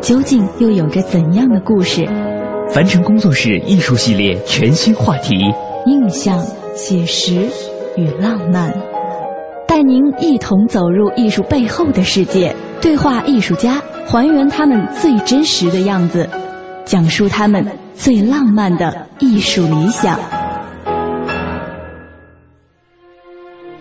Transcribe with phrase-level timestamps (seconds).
[0.00, 2.06] 究竟又有着怎样的故事？
[2.72, 5.36] 凡尘工作室艺术系列全新话题：
[5.84, 6.42] 印象、
[6.74, 7.46] 写实
[7.96, 8.72] 与浪漫，
[9.68, 16.26] 带您一同走入艺术背后的世界，对话艺术家，还原他们最真实的样子。
[16.86, 20.18] 讲述他们最浪漫的艺术理想。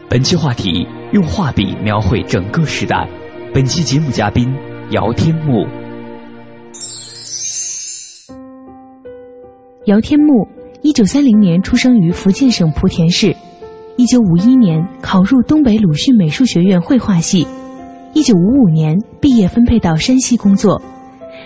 [0.09, 3.07] 本期话题：用画笔描绘整个时代。
[3.53, 4.53] 本期节目嘉宾：
[4.91, 5.65] 姚天木。
[9.89, 10.47] 姚天木，
[10.83, 13.35] 一九三零年出生于福建省莆田市，
[13.97, 17.47] 一九五一年考入东北鲁迅美术学院绘画系，
[18.13, 20.79] 一九五五年毕业分配到山西工作。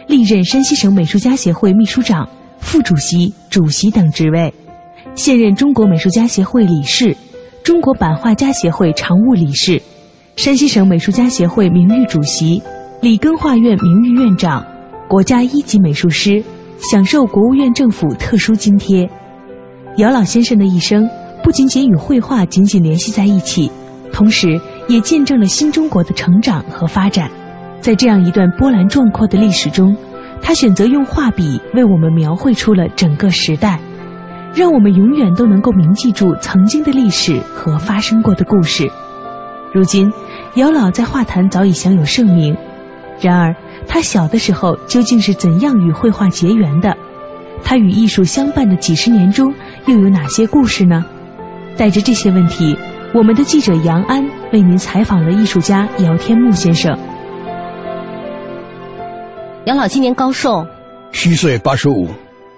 [0.07, 2.27] 历任山西省美术家协会秘书长、
[2.59, 4.53] 副主席、主席等职位，
[5.15, 7.15] 现任中国美术家协会理事、
[7.63, 9.81] 中国版画家协会常务理事、
[10.35, 12.61] 山西省美术家协会名誉主席、
[12.99, 14.65] 里根画院名誉院长、
[15.07, 16.43] 国家一级美术师，
[16.77, 19.09] 享受国务院政府特殊津贴。
[19.97, 21.07] 姚老先生的一生
[21.43, 23.71] 不仅仅与绘画紧紧联系在一起，
[24.11, 27.29] 同时也见证了新中国的成长和发展。
[27.79, 29.95] 在这样一段波澜壮阔的历史中，
[30.41, 33.79] 他选择用画笔为我们描绘出了整个时代，
[34.53, 38.89] 让我们永远都能够铭记住曾经的历史和发生过的故事。
[39.73, 40.11] 如今，
[40.55, 42.55] 姚老在画坛早已享有盛名。
[43.19, 43.55] 然而，
[43.87, 46.95] 他小的时候究竟是怎样与绘画结缘的？
[47.63, 49.53] 他与艺术相伴的几十年中
[49.85, 51.05] 又有哪些故事呢？
[51.77, 52.77] 带着这些问题，
[53.13, 56.97] 我们的记者杨安为您采访了艺术家姚天木先生。
[59.65, 60.65] 杨老今年高寿？
[61.11, 62.09] 虚岁八十五，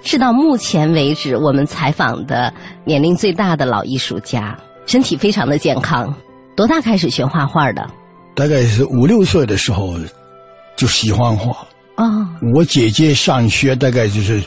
[0.01, 2.51] 是到目前为止我们采访的
[2.83, 6.13] 年龄最大的老艺术家，身体非常的健康。
[6.55, 7.85] 多大开始学画画的？
[8.33, 9.93] 大概是五六岁的时候
[10.75, 11.65] 就喜欢画。
[11.97, 14.43] 哦，我姐姐上学大概就是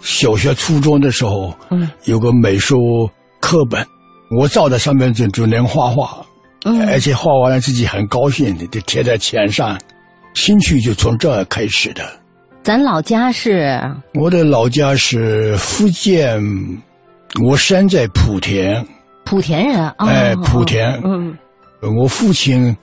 [0.00, 2.76] 小学、初中的时候，嗯，有个美术
[3.40, 3.86] 课本，
[4.30, 6.24] 我照在上面就就能画画，
[6.64, 9.78] 嗯，而且画完了自己很高兴，就贴在墙上。
[10.34, 12.04] 兴趣就从这儿开始的。
[12.62, 13.78] 咱老家是？
[14.14, 16.42] 我的老家是福建，
[17.42, 18.86] 我生在莆田。
[19.24, 19.94] 莆田人啊？
[19.98, 21.00] 哎，莆田。
[21.04, 21.36] 嗯。
[21.98, 22.76] 我父亲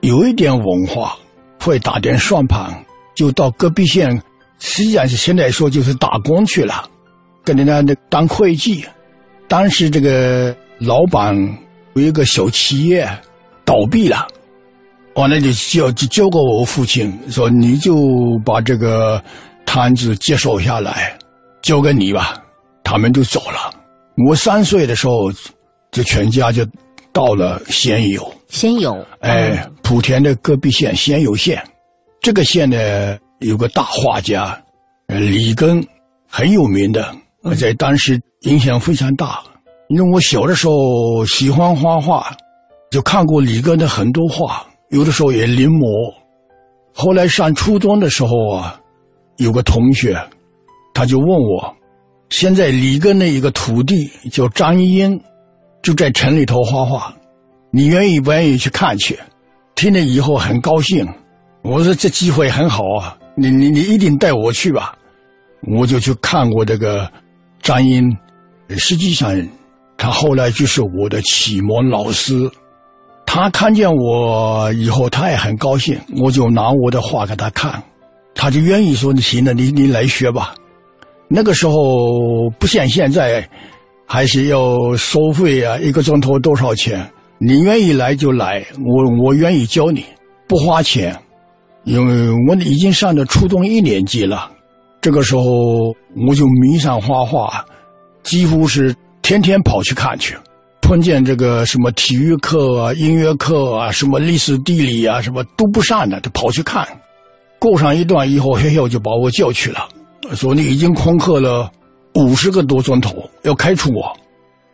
[0.00, 1.16] 有一点文化，
[1.62, 2.84] 会打点算盘，
[3.14, 4.20] 就到隔壁县，
[4.58, 6.88] 实际上是现在说就是打工去了，
[7.44, 8.84] 跟人家那当会计。
[9.48, 11.36] 当时这个老板
[11.94, 13.08] 有一个小企业
[13.64, 14.26] 倒闭了。
[15.14, 17.94] 完了就交就交给我父亲，说你就
[18.46, 19.22] 把这个
[19.66, 21.18] 摊子接手下来，
[21.60, 22.42] 交给你吧。
[22.82, 23.72] 他们就走了。
[24.26, 25.30] 我三岁的时候，
[25.90, 26.66] 就全家就
[27.12, 28.34] 到了仙游。
[28.52, 31.64] 仙游，哎，莆田的隔壁县仙游县，
[32.20, 34.62] 这个县呢有个大画家，
[35.06, 35.82] 李根，
[36.28, 37.16] 很有名的，
[37.58, 39.42] 在当时影响非常大。
[39.88, 42.36] 因为我小的时候喜欢画画，
[42.90, 44.66] 就看过李根的很多画。
[44.90, 46.14] 有的时候也临摹，
[46.92, 48.78] 后来上初中的时候啊，
[49.38, 50.14] 有个同学，
[50.92, 51.74] 他就问我，
[52.28, 55.18] 现在李根的一个徒弟叫张英，
[55.82, 57.16] 就在城里头画画，
[57.74, 59.18] 你愿意不愿意去看去？
[59.74, 61.08] 听了以后很高兴，
[61.62, 64.94] 我说这机会很好啊，你你你一定带我去吧，
[65.62, 67.10] 我就去看过这个
[67.62, 68.14] 张英，
[68.76, 69.34] 实际上
[69.96, 72.48] 他后来就是我的启蒙老师。
[73.24, 75.98] 他看见我以后，他也很高兴。
[76.20, 77.82] 我就拿我的画给他看，
[78.34, 80.54] 他就愿意说：“你行了，你你来学吧。”
[81.28, 83.48] 那个时候不像现在，
[84.06, 87.10] 还是要收费啊，一个钟头多少钱？
[87.44, 90.04] 你愿意来就来，我我愿意教你，
[90.46, 91.18] 不花钱，
[91.82, 94.48] 因为我已经上了初中一年级了。
[95.00, 95.42] 这个时候
[96.24, 97.64] 我就迷上画画，
[98.22, 100.36] 几乎是天天跑去看去。
[100.80, 106.86] 碰见这个什么体育课啊、音乐课啊、什么历史地理啊，什么都不上的，就跑去看。
[107.58, 109.88] 过上一段以后，学校就把我叫去了，
[110.36, 111.68] 说你已经旷课了
[112.14, 114.16] 五十个多钟头，要开除我。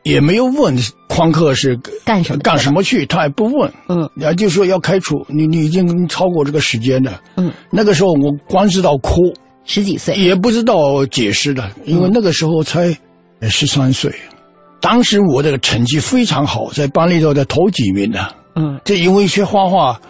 [0.08, 0.76] 也没有问
[1.08, 3.70] 旷课是干什么干什么去，他也不问。
[3.88, 7.20] 嗯，然后就说要开除你，你已经超过这个时间了。
[7.36, 9.20] 嗯，那个时候我光知道哭，
[9.64, 12.96] 十几岁，也不知道解释的，因为那个时候才
[13.42, 14.10] 十三岁。
[14.80, 18.34] 当时我这个成绩非常好，在班里头的头几名的。
[18.54, 20.00] 嗯，这因为学画画，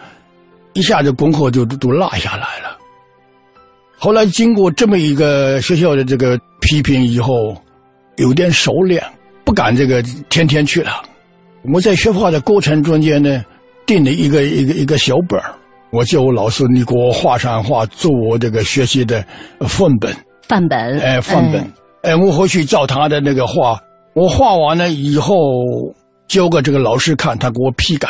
[0.75, 2.77] 一下子功课就都落下来了。
[3.99, 7.33] 后来经过这么一个学校的这个批评以后，
[8.17, 9.03] 有点收敛，
[9.49, 11.03] 不敢这个天天去了。
[11.73, 13.43] 我在学画的过程中间呢，
[13.87, 15.55] 定了一个一个一个小本儿，
[15.91, 19.25] 我叫我老师，你给我画上画，做我这个学习的
[19.61, 20.15] 范本。
[20.47, 21.67] 范本，哎，范本，
[22.03, 23.81] 哎，我回去照他的那个画，
[24.15, 25.35] 我画完了以后
[26.29, 28.07] 交给这个老师看，他给我批改。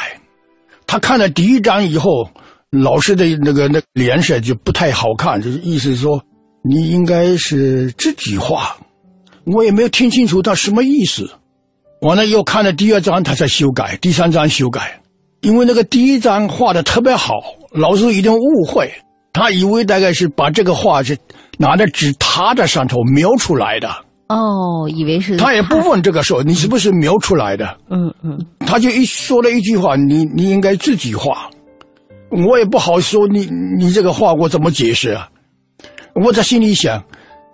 [0.89, 2.29] 他看了第一张以后，
[2.71, 6.21] 老师的那个那脸色就不太好看，就是意思说
[6.65, 8.77] 你应该是自己画。
[9.53, 11.29] 我也没有听清楚他什么意思。
[12.01, 15.01] 完了又看了第二张，他才修改，第三张修改，
[15.41, 17.35] 因为那个第一张画的特别好，
[17.73, 18.93] 老师一定误会，
[19.33, 21.19] 他以为大概是把这个画是
[21.59, 23.89] 拿着纸他在上头描出来的，
[24.29, 31.51] 哦，以为是他也不问这个说你是不是描出来的，嗯嗯，他就一说了一句话，你你应该自己画，
[32.31, 35.29] 我也不好说你你这个话我怎么解释啊？
[36.15, 37.03] 我在心里想，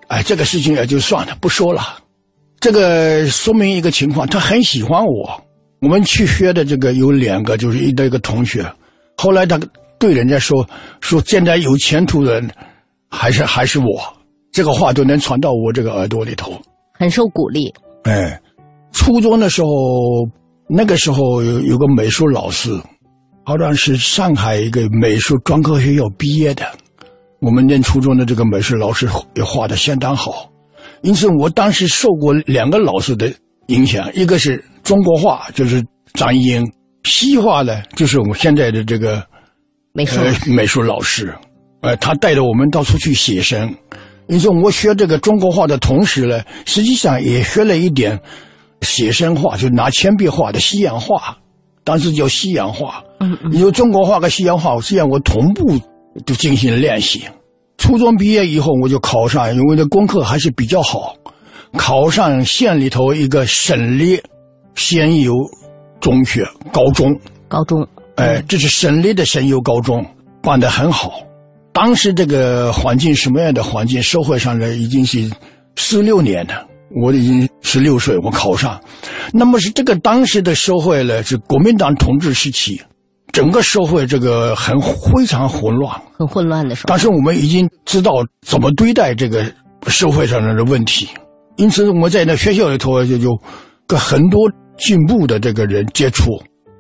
[0.09, 1.99] 哎，这个事情也就算了，不说了。
[2.61, 5.43] 这个说明一个情况，他很喜欢我。
[5.81, 8.65] 我们去学的这个有两个，就是一的一个同学。
[9.17, 9.61] 后来他
[9.99, 10.67] 对人家说
[11.01, 12.43] 说，现在有前途的
[13.11, 13.87] 还是还是我。
[14.51, 16.59] 这个话都能传到我这个耳朵里头。
[16.95, 17.73] 很受鼓励。
[18.05, 18.41] 哎，
[18.93, 19.69] 初中的时候，
[20.69, 22.71] 那个时候有有个美术老师，
[23.45, 26.65] 好像是上海一个美术专科学校毕业的。
[27.45, 30.51] 我们念初中的这个美术老师也画的相当好。
[31.03, 33.31] 因此，我当时受过两个老师的
[33.67, 36.65] 影响，一个是中国画，就是张英；
[37.05, 39.23] 西画呢，就是我们现在的这个
[39.93, 41.35] 美术呃美术老师。
[41.83, 43.75] 呃，他带着我们到处去写生。
[44.29, 48.19] 因此，我学这个中国画的同时呢，实际上也学了一点
[48.81, 51.37] 写生画，就拿铅笔画的西洋画，
[51.85, 53.05] 当时叫西洋画。
[53.21, 55.79] 嗯嗯，因为中国画和西洋画，实际上我同步
[56.25, 57.25] 就进行练习。
[57.85, 61.15] 初中毕业以后，我就考上，因为这功课还是比较好，
[61.77, 64.19] 考上县里头一个省立
[64.75, 65.35] 先游
[66.01, 67.15] 中学高中。
[67.47, 70.03] 高中，哎，这是省立的省优高中，
[70.41, 71.13] 办得很好。
[71.75, 74.03] 当时这个环境什么样的环境？
[74.03, 75.31] 社会上呢，已经是
[75.77, 76.67] 四六年了，
[77.03, 78.81] 我已经十六岁，我考上。
[79.31, 82.81] 那么是这个当时的社会呢，是国民党统治时期，
[83.35, 85.93] 整个社会这个很非常混乱。
[86.17, 86.85] 很混乱的时候。
[86.87, 88.13] 但是我们已经知道
[88.47, 89.45] 怎么对待这个
[89.89, 91.09] 社会上的问题，
[91.57, 93.37] 因此我们在那学校里头就就
[93.89, 94.49] 跟很多
[94.79, 96.31] 进步的这个人接触，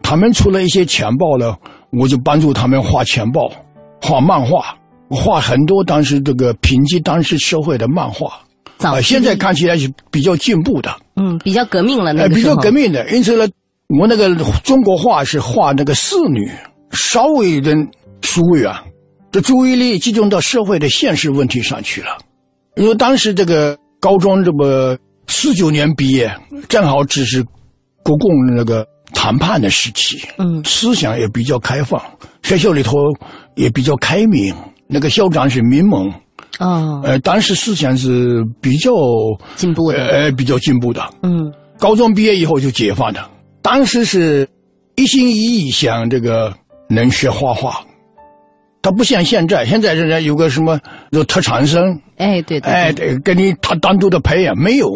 [0.00, 1.56] 他们出了一些钱报呢，
[1.90, 3.50] 我就帮助他们画钱报、
[4.00, 4.76] 画漫画，
[5.10, 8.28] 画很多当时这个评击当时社会的漫画。
[8.78, 12.54] 啊、早期现在看起来是比较进步的，嗯，比较革命了那呃，比个时候。
[12.54, 13.08] 较革命的。
[13.10, 13.48] 因此呢，
[13.88, 16.50] 我那个中国画是画那个仕女，
[16.90, 17.76] 稍微有点
[18.22, 18.72] 疏远，
[19.30, 22.16] 这注意力集中到社会的现实问题上去了。
[22.76, 26.34] 因为当时这个高中这么四九年毕业，
[26.68, 27.44] 正好只是
[28.02, 32.02] 国共那个谈判的时期，嗯思想也比较开放，
[32.42, 32.96] 学校里头
[33.54, 34.54] 也比较开明。
[34.86, 36.12] 那个校长是民盟，
[36.58, 38.90] 哦，呃，当时思想是比较
[39.56, 41.02] 进步的，呃比较进步的。
[41.22, 43.20] 嗯高中毕业以后就解放的，
[43.64, 44.46] 当时是
[44.94, 46.54] 一心一意想这个
[46.86, 47.82] 能学画画，
[48.82, 50.78] 他不像现在，现在人家有个什么
[51.12, 54.86] 有特长生，哎，对对，哎，对对，给你他单独的培养，没有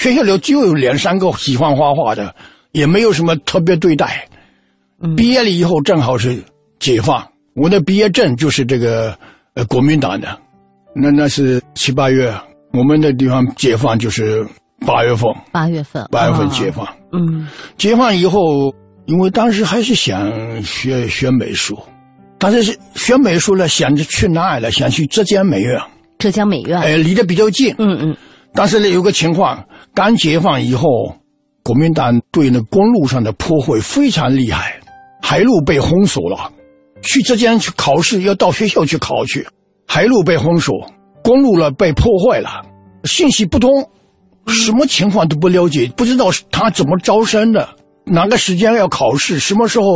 [0.00, 2.34] 学校里就有两三个喜欢画画的，
[2.72, 4.28] 也没有什么特别对待。
[5.00, 5.14] 嗯。
[5.14, 6.42] 毕业了以后正好是
[6.80, 9.16] 解放，我的毕业证就是这个
[9.54, 10.36] 呃国民党的，
[10.96, 12.34] 那那是七八月，
[12.72, 14.44] 我们的地方解放就是
[14.84, 16.84] 八月份，八月份，八月份哦解放。
[17.16, 18.74] 嗯解放以后，
[19.06, 21.78] 因为当时还是想学学美术，
[22.38, 24.70] 但是是学美术呢，想着去哪儿了？
[24.70, 25.80] 想去浙江美院，
[26.18, 27.74] 浙江美院，哎，离得比较近。
[27.78, 28.16] 嗯嗯
[28.54, 30.88] 但是呢，有个情况，刚解放以后，
[31.62, 34.80] 国民党对那公路上的破坏非常厉害，
[35.22, 36.52] 海路被封锁了。
[37.02, 39.46] 去浙江去考试要到学校去考去，
[39.86, 40.74] 海路被封锁，
[41.22, 42.64] 公路了被破坏了，
[43.04, 43.70] 信息不通，
[44.46, 47.68] 什么情况都不了解，不知道他怎么招生的，
[48.04, 49.86] 哪个时间要考试，什么时候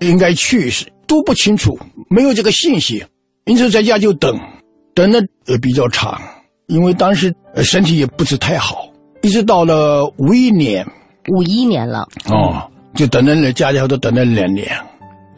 [0.00, 0.72] 应该去，
[1.06, 3.04] 都不清楚，没有这个信息，
[3.44, 4.38] 因此在家就等，
[4.94, 6.20] 等的也比较长，
[6.66, 8.88] 因为当时身体也不是太好，
[9.22, 10.86] 一直到了五一年，
[11.34, 12.08] 五一年了。
[12.30, 14.68] 哦，就等了家家都等了两年，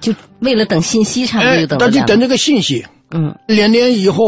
[0.01, 2.85] 就为了等信息，差不多就等了两他就等这个信息。
[3.11, 3.35] 嗯。
[3.49, 4.25] 两年以后，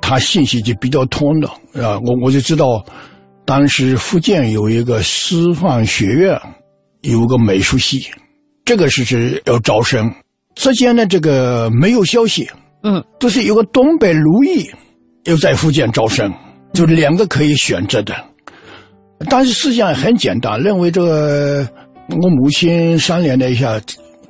[0.00, 2.84] 他信息就比较通了啊，我我就知道，
[3.48, 6.38] 当时福建有一个师范学院，
[7.00, 8.10] 有个美术系，
[8.62, 10.12] 这个是是要招生。
[10.54, 12.46] 之前呢，这个没有消息，
[12.82, 14.70] 嗯，就是有个东北鲁艺
[15.24, 16.30] 又在福建招生，
[16.74, 18.14] 就两个可以选择的。
[19.30, 21.66] 当时思想很简单，认为这个
[22.22, 23.80] 我母亲商量了一下，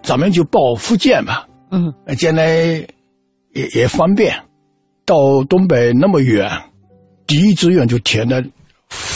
[0.01, 1.45] 咱们就报福建吧。
[1.73, 2.47] 嗯呃将来
[3.53, 4.33] 也也方便，
[5.05, 6.49] 到东北那么远，
[7.27, 8.41] 第一志愿就填了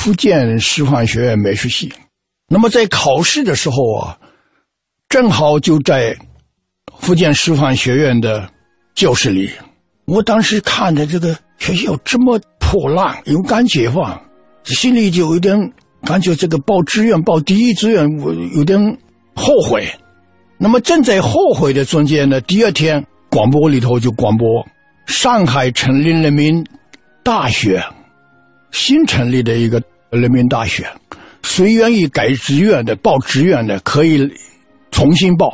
[0.03, 1.93] 福建师范学院美术系。
[2.49, 4.19] 那么在考试的时候啊，
[5.09, 6.17] 正好就在
[6.99, 8.51] 福建师范学院的
[8.97, 9.49] 教室里。
[10.05, 14.21] 我当时看着这个学校这么破烂，又刚解放，
[14.65, 15.57] 心里就有点
[16.03, 18.99] 感觉这个报志愿报第一志愿，我有点
[19.37, 19.89] 后悔。
[20.59, 24.67] 那么正在后悔的中间呢，第二天广播里头就广播，
[25.07, 26.67] 上海成立人民
[27.23, 27.81] 大学，
[28.73, 29.81] 新成立的一个
[30.13, 30.87] 人民大学，
[31.43, 34.31] 谁愿意改志愿的、报志愿的，可以
[34.91, 35.51] 重新报。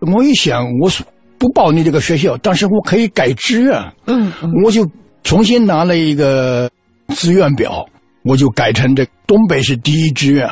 [0.00, 1.02] 我一想，我是
[1.38, 3.72] 不报你这个学校，但是我可以改志愿，
[4.04, 4.86] 嗯嗯我就
[5.22, 6.70] 重新拿了一个
[7.16, 7.86] 志愿表，
[8.24, 10.46] 我就改成这东北是第一志愿，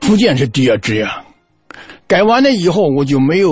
[0.00, 1.06] 福建是第二志愿。
[2.06, 3.50] 改完了以后，我就没有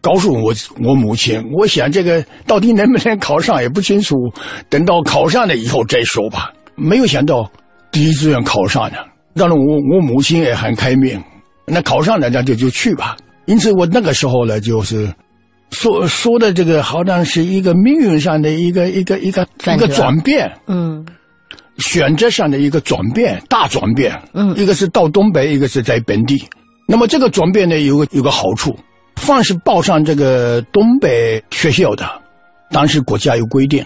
[0.00, 4.16] 告诉我我母亲，我想这个到底能不能考上也不清楚，
[4.70, 6.50] 等到考上了以后再说吧。
[6.76, 7.50] 没有想到
[7.90, 11.22] 第一志愿考上了，当然我我母亲也很开明，
[11.66, 13.16] 那考上了那就就去吧。
[13.46, 15.12] 因此我那个时候呢，就是
[15.70, 21.04] 说说的这个好像是一个命运上的一个一个一个一个转变，嗯
[21.78, 24.20] 选择上的一个转变，大转变。
[24.34, 26.42] 嗯一个是到东北，一个是在本地。
[26.86, 28.76] 那么这个转变呢，有个有个好处，
[29.16, 32.06] 凡是报上这个东北学校的，
[32.70, 33.84] 当时国家有规定，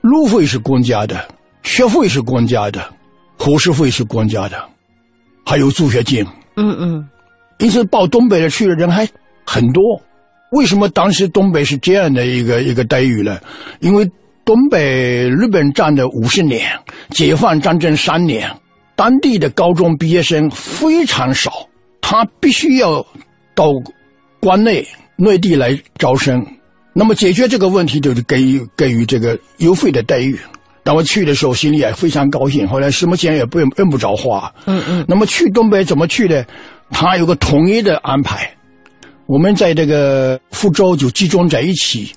[0.00, 1.28] 路费是公家的，
[1.62, 2.88] 学费是公家的，
[3.38, 4.62] 伙食费是国家的，
[5.44, 6.24] 还有助学金。
[6.56, 7.08] 嗯嗯
[7.58, 9.08] 因此报东北的去的人还
[9.44, 9.82] 很多。
[10.52, 13.38] 为什么当时东北是这样的一个一个待遇呢？
[13.80, 14.08] 因为
[14.44, 16.70] 东北日本占了五十年，
[17.10, 18.50] 解放战争三年，
[18.94, 21.68] 当地的高中毕业生非常少，
[22.00, 23.04] 他必须要
[23.54, 23.70] 到
[24.38, 26.44] 关内内地来招生。
[26.92, 30.38] 那么解决这个问题，就是给予给予这个优惠的待遇。
[30.86, 32.64] 当我去的时候，心里也非常高兴。
[32.68, 34.48] 后来什么钱也不用用不着花。
[34.66, 36.44] 嗯嗯那么去东北怎么去呢？
[36.92, 38.48] 他有个统一的安排，
[39.26, 42.12] 我们在这个福州就集中在一起，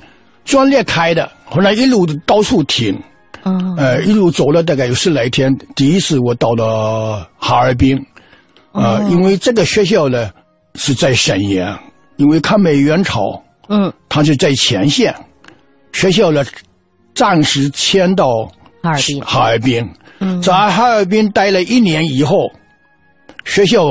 [0.45, 2.95] 专列开的，后来一路到处停，
[3.41, 5.51] 哦呃，一路走了大概有十来天。
[5.75, 7.97] 第一次我到了哈尔滨，
[8.71, 10.29] 啊、因为这个学校呢
[10.75, 11.75] 是在沈阳，
[12.17, 15.11] 因为抗美援朝，嗯，它是在前线，
[15.91, 16.45] 学校呢
[17.15, 18.47] 暂时迁到
[18.81, 20.41] 哈尔滨哈尔滨，嗯。
[20.41, 22.51] 在哈尔滨待了一年以后，
[23.45, 23.85] 学校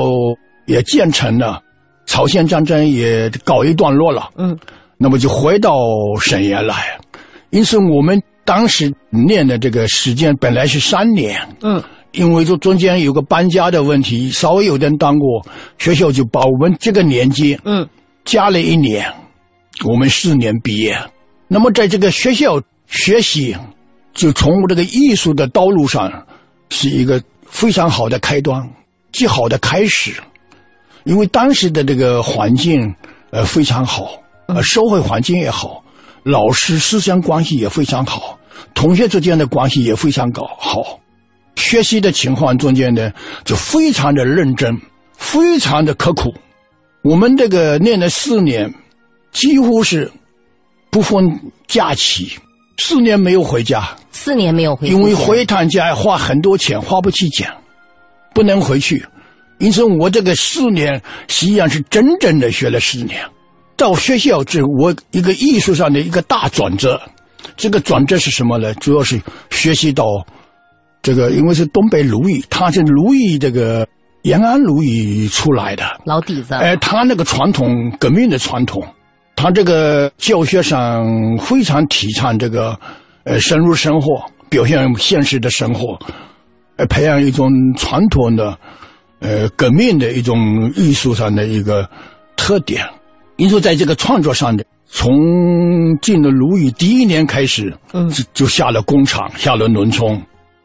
[0.65, 1.61] 也建成了，
[2.05, 4.57] 朝鲜战争也告一段落了，嗯。
[4.97, 5.71] 那么就回到
[6.19, 6.99] 沈阳来。
[7.51, 11.81] 因此，我们当时念的这个时间本来是三年，嗯。
[12.11, 15.41] 因为这中间有个搬家的问题，稍微有点耽误，
[15.77, 17.87] 学校就把我们这个年级嗯。
[18.25, 19.05] 加了一年，
[19.85, 20.97] 我们四年毕业。
[21.47, 23.55] 那么在这个学校学习，
[24.13, 26.11] 就从这个艺术的道路上，
[26.69, 28.61] 是一个非常好的开端，
[29.11, 30.13] 极好的开始。
[31.05, 32.93] 因为当时的这个环境，
[33.31, 34.11] 呃，非常好，
[34.47, 35.83] 呃，社会环境也好，
[36.23, 38.37] 老师师生关系也非常好，
[38.73, 40.99] 同学之间的关系也非常搞好。
[41.55, 43.11] 学习的情况中间呢，
[43.43, 44.77] 就非常的认真，
[45.17, 46.33] 非常的刻苦。
[47.01, 48.73] 我们这个念了四年，
[49.31, 50.11] 几乎是
[50.91, 51.25] 不分
[51.67, 52.33] 假期，
[52.79, 57.47] 四年没有回家，四年没有回，因为回一趟家要花很多钱，花不起钱，
[58.33, 59.05] 不能回去。
[59.59, 63.21] 因此，我这个四年实际上是真正的学了四年。
[63.75, 66.99] 到学校是我一个艺术上的一个大转折。
[67.57, 68.73] 这个转折是什么呢？
[68.75, 70.05] 主要是学习到
[71.01, 73.85] 这个，因为是东北鲁艺，他是鲁艺这个
[74.23, 78.81] 延安鲁艺出来的，老底子，哎，他那个传统革命的传统，
[79.41, 82.77] 他这个教学上非常提倡这个
[83.23, 85.97] 呃深入生活，表现现实的生活，
[86.75, 88.59] 呃，培养一种传统的，
[89.19, 91.89] 呃，革命的一种艺术上的一个
[92.35, 92.85] 特点。
[93.37, 95.09] 因此，在这个创作上的，从
[96.01, 100.21] 进了鲁豫第一年开始，嗯就就下了工厂，下了农村。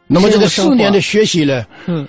[0.08, 2.08] 那么这个四年的学习呢，嗯，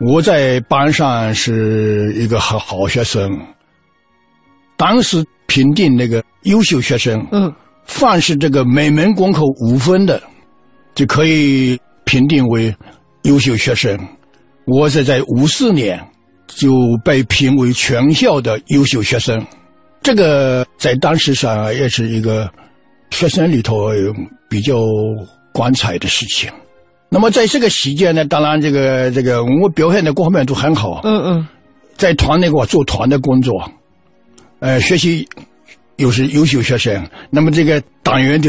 [0.00, 3.30] 我在班上是一个好好学生。
[4.76, 7.52] 当时评定那个优秀学生，嗯，
[7.84, 10.18] 凡是这个每门功课五分的，
[10.94, 12.74] 就可以评定为
[13.24, 13.98] 优秀学生。
[14.64, 16.00] 我是在五四年
[16.46, 16.72] 就
[17.04, 19.44] 被评为全校的优秀学生，
[20.02, 22.50] 这个在当时上也是一个
[23.10, 23.90] 学生里头
[24.48, 24.78] 比较
[25.52, 26.50] 光彩的事情。
[27.10, 31.46] 那么在这个期间呢，当然这个这个我表现的各方面都很好，嗯嗯。
[31.98, 33.70] 在团内我做团的工作，
[34.62, 35.28] 呃，学习
[35.96, 38.48] 又是优秀学生，那么这个党员就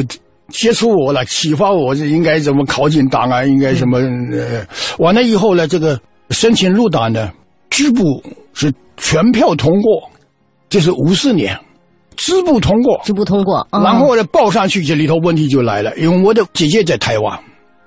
[0.50, 3.98] 接触我了，启发我这应该怎么考进党啊，应该什么
[4.32, 4.64] 呃，
[5.00, 7.32] 完了以后呢，这个申请入党呢，
[7.72, 10.08] 支部是全票通过，
[10.70, 11.60] 这是五四年，
[12.16, 17.40] 支部通过，支部通过，嗯然后呢报上去，这里头问题就来了，因为我的姐姐在台湾，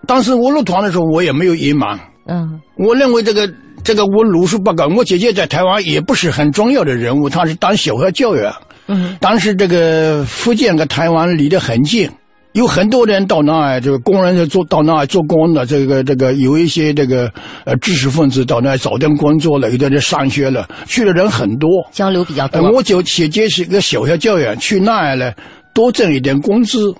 [0.04, 2.60] 当时我入团的时候我也没有隐瞒，嗯。
[2.76, 3.48] 我认为这个
[3.86, 8.52] 这个我鲁肃不敢，我姐姐在台湾也不是很重要的人物，她是当小学教员。
[8.88, 12.10] 嗯当时这个福建跟台湾离得很近，
[12.54, 17.32] 有很多人到那儿，这个工人就做到那儿做工的，这个这个有一些这个
[17.64, 21.68] 呃知识分子到那儿找点工作了，有的人上学了，去的人很多。
[21.92, 25.32] 交流比较呃，多，我就姐姐是一个小学教员，去那儿呢
[25.72, 26.92] 多挣一点工资，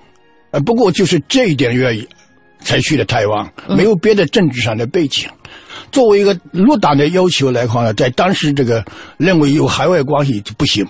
[0.51, 2.07] 呃，不过就是这一点原因
[2.61, 5.27] 才去的台湾，没有别的政治上的背景。
[5.91, 8.83] 作为一个入党的要求来看呢，在当时这个
[9.17, 10.85] 认为有海外关系就不行，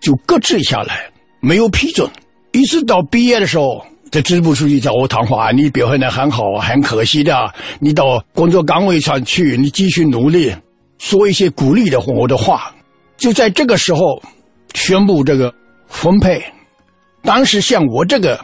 [0.00, 2.08] 就搁置下来，没有批准。
[2.52, 10.52] 一直到毕业的时候，这支部书记找我谈话，你表现的很好，很可惜的，你到工作岗位上去，你继续努力，
[10.98, 12.74] 说一些鼓励的我的话。
[13.16, 14.00] 就在这个时候，
[14.74, 15.54] 宣布这个
[15.86, 16.42] 分配。
[17.22, 18.40] 当时像我这个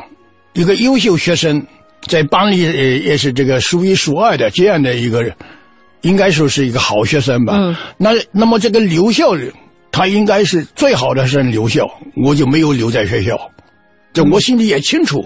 [0.52, 1.66] 一个优秀学生，
[2.02, 5.34] 在班里呃也是这个数一数二的这样的一个人，
[6.02, 7.54] 应该说是一个好学生吧。
[7.56, 9.52] 嗯那那么这个留校的，
[9.90, 11.88] 他应该是最好的是留校，
[12.24, 13.38] 我就没有留在学校，
[14.12, 15.24] 这我心里也清楚。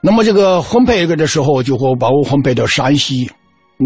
[0.00, 3.28] 那么这个分配这个的时候，就会把我分配到山西。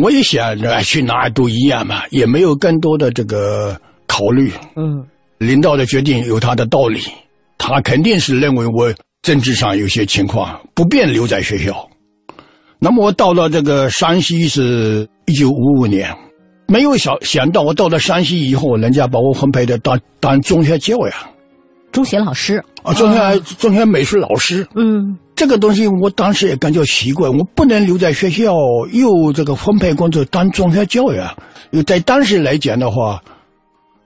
[0.02, 4.52] 我也想着哎去哪儿都一样嘛，也没有更多的这个考虑。
[4.76, 5.04] 嗯
[5.38, 7.00] 领导的决定有他的道理，
[7.56, 11.89] 他肯定是认为我政治上有些情况不便留在学校。
[12.80, 16.16] 那么我到了这个山西是一九五五年，
[16.66, 21.14] 没有想想到我到了山西以后，人家把我分配的当当中学教呀
[21.92, 24.66] 中学老师，啊，中学、中学美术老师。
[24.74, 25.18] 嗯。
[25.34, 28.52] 这个东西我当时也感觉奇怪，我不能留在学校，
[28.92, 31.26] 又这个分配工作当中学教员，
[31.70, 33.20] 因为在当时来讲的话，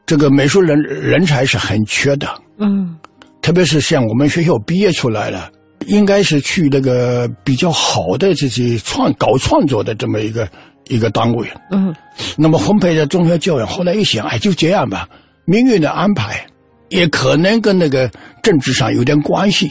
[0.07, 2.29] 这个美术人人才是很缺的。
[2.59, 2.97] 嗯。
[3.43, 5.51] 特别是像我们学校毕业出来了，
[5.87, 10.49] 应该是去那个比较好的这些创搞创作的这么一个
[10.89, 11.47] 一个单位。
[11.71, 11.95] 嗯
[12.37, 15.09] 那么分配的中学教育，后来一想，哎，就这样吧，
[15.45, 16.47] 命运的安排，
[16.89, 18.11] 也可能跟那个
[18.43, 19.71] 政治上有点关系。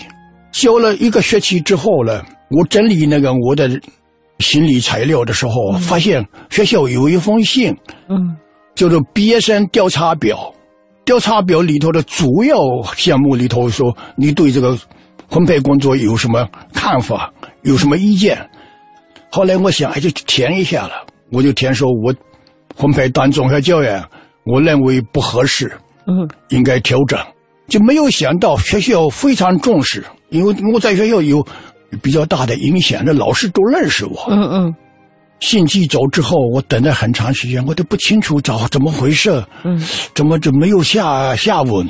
[0.52, 3.80] 教了一个学期之后呢，我整理那个我的
[4.40, 7.76] 行李材料的时候，发现学校有一封信，
[8.10, 8.36] 嗯
[8.76, 10.54] 叫做毕业生调查表。
[11.06, 12.58] 调查表里头的主要
[12.96, 14.78] 项目里头说，你对这个
[15.34, 18.38] 分配工作有什么看法，有什么意见？
[19.32, 20.94] 后来我想，哎，就填一下了，
[21.32, 22.14] 我就填说我
[22.76, 24.04] 分配当中学教员，
[24.46, 27.20] 我认为不合适，嗯应该调整。
[27.68, 31.44] 就没有想到学校非常重视，因为我在学校有
[32.04, 34.28] 比较大的影响，那老师都认识我。
[34.30, 34.76] 嗯嗯
[35.40, 39.82] 信寄走之后，我等了很长时间，我都不清楚找怎么回事，嗯
[40.14, 41.90] 怎么就没有下下文？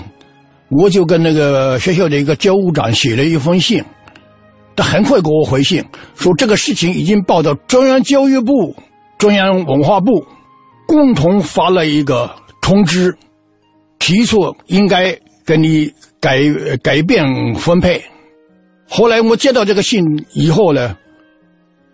[0.77, 3.83] 我就跟那个学校的一个教务长写了一封信，
[4.75, 5.83] 他很快给我回信
[6.15, 8.75] 说这个事情已经报到中央教育部、
[9.17, 10.25] 中央文化部，
[10.87, 12.29] 共同发了一个
[12.61, 13.15] 通知，
[13.99, 16.39] 提出应该给你改
[16.81, 17.23] 改变
[17.55, 18.01] 分配。
[18.87, 20.95] 后来我接到这个信以后呢，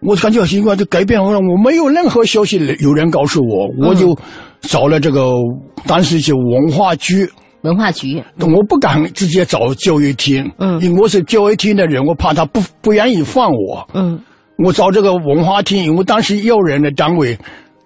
[0.01, 4.17] 我感觉很奇怪就改变，我我没有任何消息有人告诉我，我就
[4.61, 5.31] 找了这个
[5.85, 7.29] 当时就文化局，
[7.61, 10.79] 文化局，我不敢直接找教育厅，嗯。
[10.81, 14.19] 因为我是教育厅的人，我怕他不不愿意放我，嗯。
[14.57, 17.37] 我找这个文化厅，因为当时要人的单位，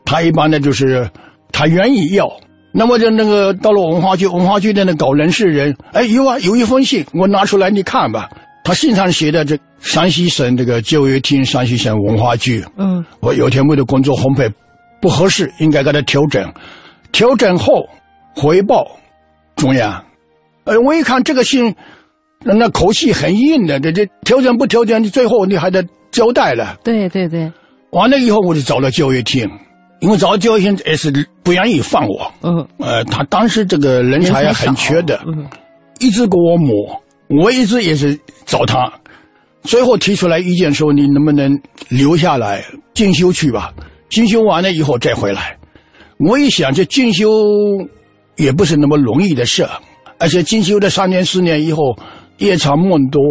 [0.05, 1.09] 他一般的就是
[1.51, 2.31] 他愿意要。
[2.75, 8.27] 那么就那个到了文化局，文化局的那搞人事人，哎有啊，有一封信，我拿出来你看吧。
[8.63, 14.49] 他信上写的这山西省这个教育厅、山西省文化局，嗯，我有天为的工作分配
[15.01, 16.51] 不合适，应该给他调整，
[17.11, 17.87] 调整后
[18.33, 18.83] 回报
[19.63, 20.03] 中央。
[20.65, 21.73] 呃，我一看这个信，
[22.43, 26.75] 那口气很硬的，这这调整不调整，你最后你还得交代了。
[26.83, 27.49] 对对对，
[27.91, 29.49] 完了以后，我就找了教育厅，
[30.01, 31.09] 因为找教育厅也是
[31.43, 32.29] 不愿意放我。
[32.41, 35.47] 嗯，呃，他当时这个人才也很缺的，嗯，
[35.99, 38.91] 一直给我磨，我一直也是找他，
[39.61, 42.61] 最后提出来意见说，你能不能留下来
[42.93, 43.73] 进修去吧？
[44.09, 45.57] 进修完了以后再回来。
[46.19, 47.29] 我一想，这进修
[48.35, 49.67] 也不是那么容易的事，
[50.17, 51.97] 而且进修了三年四年以后，
[52.37, 53.21] 夜长梦多，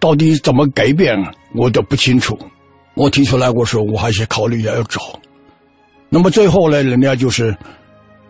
[0.00, 1.16] 到底怎么改变，
[1.54, 2.38] 我都不清楚。
[2.94, 5.00] 我提出来，我说我还是考虑要走。
[6.08, 7.56] 那么最后呢，人家就是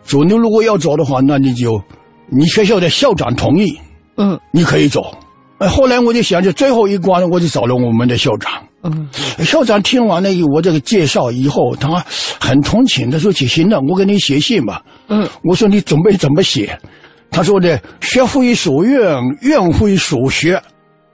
[0.05, 1.81] 说，你如果要走的话，那你就
[2.27, 3.77] 你学校的校长同意，
[4.15, 5.17] 嗯你可以走。
[5.57, 8.51] 哎，后来我就想着最后一关，我就找了我们的校长。
[8.83, 9.07] 嗯
[9.45, 12.05] 校长听完了我这个介绍以后，他
[12.39, 16.77] 很同情，他说：“行了，我给你写信吧。”嗯，我说：“你准备怎么写？”
[17.31, 20.61] 他说的：“学非所愿，愿非所学，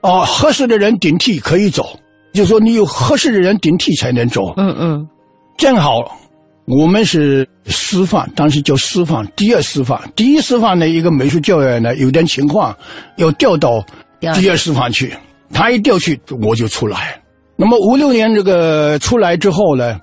[0.00, 1.98] 啊，合适的人顶替可以走，
[2.34, 4.52] 就说你有合适的人顶替才能走。
[4.56, 5.08] 嗯嗯
[5.56, 6.18] 正好
[6.66, 12.76] 我们是师范，当时叫师范，第二师范，第一师范的一个美术教员呢有点情况，
[13.16, 13.84] 要调到
[14.20, 15.14] 第二师范去，
[15.52, 17.19] 他一调去我就出来。
[17.60, 20.00] 那么五六年这个出来之后呢，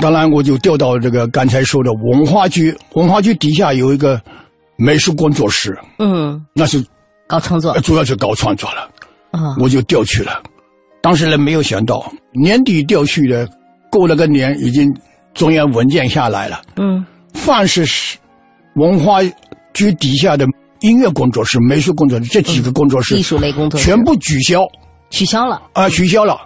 [0.00, 4.20] 当然我就调到这个刚才说的文化局，文化局底下有一个
[4.76, 6.80] 美术工作室，嗯，那是
[7.26, 8.88] 搞创作呃主要是搞创作了。
[9.32, 10.40] 啊，我就调去了。
[11.00, 13.48] 当时呢，没有想到年底调去的，
[13.90, 14.88] 过了个年，已经
[15.34, 16.62] 中央文件下来了。
[16.76, 18.16] 嗯凡是是
[18.76, 19.18] 文化
[19.74, 20.46] 局底下的
[20.78, 24.60] 音乐工作室、美术工作室这几个工作室，艺术类工作室全部取消
[25.10, 25.60] 取消了。
[25.72, 26.38] 啊、取消了。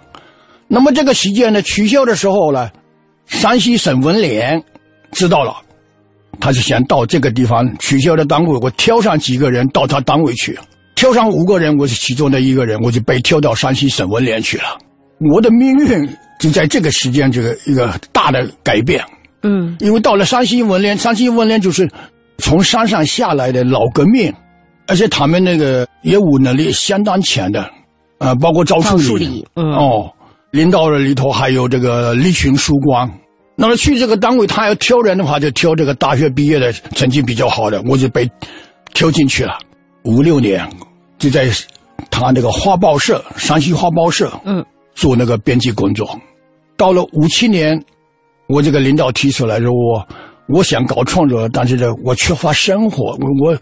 [0.67, 2.69] 那么这个期间呢，取消的时候呢，
[3.25, 4.61] 山西省文联
[5.11, 5.55] 知道了，
[6.39, 10.57] 他是想到这个地方取消的单位，我挑上几个人到他单位去，
[10.95, 14.77] 挑上五个人，我是其中的一个人，我就被挑到山西省文联去了。
[15.33, 19.03] 我的命运就在这个时间，这个一个大的改变。
[19.43, 21.89] 嗯因为到了山西文联，山西文联就是
[22.39, 24.33] 从山上下来的老革命，
[24.87, 27.69] 而且他们那个业务能力相当强的，
[28.17, 30.11] 呃，包括赵树赵树，理嗯哦，
[30.51, 33.09] 领导人里头还有这个李群曙光。
[33.55, 38.29] 那么去这个单位，他要挑人的话，就挑这个大学毕业的成绩比较好的，我就被
[38.93, 39.57] 挑进去了。
[40.03, 40.67] 五六年
[41.17, 41.49] 就在
[42.11, 46.19] 他那个画报社，山西画报社，嗯做那个编辑工作。
[46.75, 47.83] 到了五七年，
[48.47, 50.07] 我这个领导提出来说我
[50.47, 53.17] 我想搞创作，但是呢，我缺乏生活。
[53.19, 53.57] 我我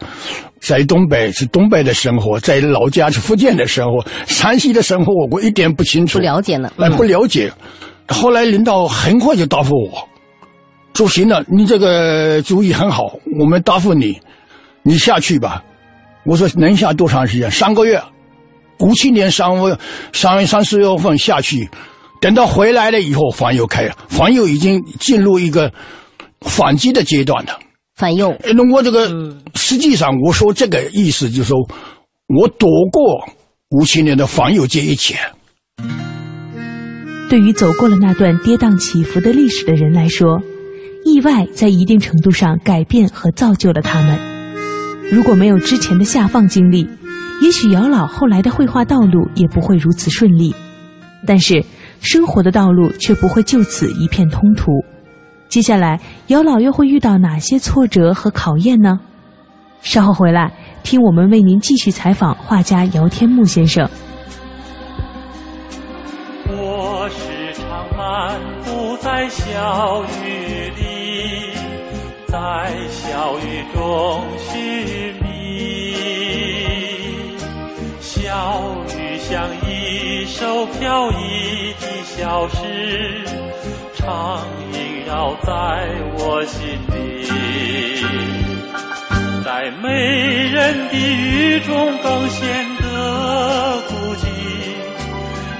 [0.60, 6.72] 在东北是东北的生活，在老家是福建的生活，山西的生活我我一点不清楚，不了解了。
[6.96, 7.52] 不了解。
[8.08, 10.08] 后来领导很快就答复我，
[10.94, 14.16] 说行了，你这个主意很好，我们答复你，
[14.82, 15.62] 你下去吧。
[16.24, 17.50] 我说能下多长时间？
[17.50, 18.00] 三个月。
[18.80, 19.78] 五七年三月
[20.12, 21.66] 三月三四月份下去，
[22.20, 25.72] 等到回来了以后，房又开，了，房又已经进入一个
[26.40, 27.58] 反击的阶段了。
[27.94, 28.30] 反右。
[28.44, 31.56] 哎那我这个、嗯实际上我说这个意思就是说，
[32.28, 33.26] 我躲过
[33.70, 35.16] 五七年的反右这一劫。
[37.28, 40.40] 对于走过了那段跌宕起伏的历史的人来说，
[41.04, 44.18] 意外在一定程度上改变和造就了他们。
[45.10, 46.88] 如果没有之前的下放经历，
[47.42, 50.54] 也许姚老后来的绘画道路也不会如此顺利。
[51.26, 51.64] 但是，
[52.00, 54.70] 生活的道路却不会就此一片通途。
[55.48, 59.00] 接下来，姚老又会遇到哪些挫折和考验呢？
[59.80, 63.88] 稍后回来，听我们为您继续采访画家姚天木先生。
[66.48, 71.52] 我时常漫步在小雨里，
[72.26, 75.94] 在小雨中寻觅。
[78.00, 83.24] 小雨像一首飘逸的小诗，
[84.06, 85.50] 常萦绕在
[86.16, 86.94] 我心里。
[89.44, 89.88] 在没
[90.48, 92.46] 人的雨中更显
[92.80, 94.24] 得孤寂，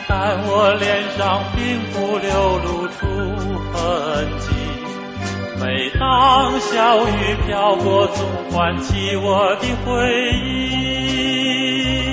[0.08, 2.30] 但我脸上并不流
[2.62, 2.98] 露出
[3.72, 3.76] 痕
[4.38, 4.46] 迹。
[5.60, 9.90] 每当小雨飘过，总唤起我的回
[10.30, 12.05] 忆。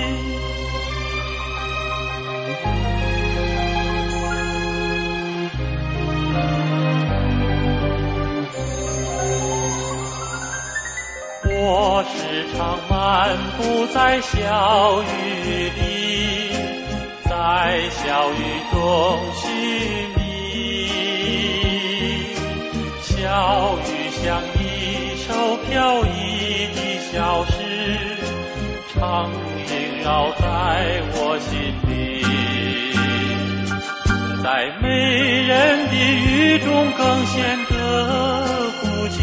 [11.66, 15.06] 我时常漫步在小雨
[15.80, 16.52] 里，
[17.24, 17.32] 在
[17.90, 18.36] 小雨
[18.70, 18.76] 中
[19.34, 19.48] 寻
[20.14, 20.20] 觅，
[23.02, 24.62] 小雨像一
[25.16, 25.26] 首
[25.70, 26.78] 飘逸的
[27.14, 27.56] 小诗，
[28.94, 29.32] 常
[29.66, 29.72] 萦
[30.04, 30.44] 绕在
[31.14, 31.50] 我心
[31.88, 31.92] 里。
[34.44, 34.46] 在
[34.82, 34.86] 没
[35.48, 37.74] 人的雨中更显得
[38.82, 39.18] 孤寂，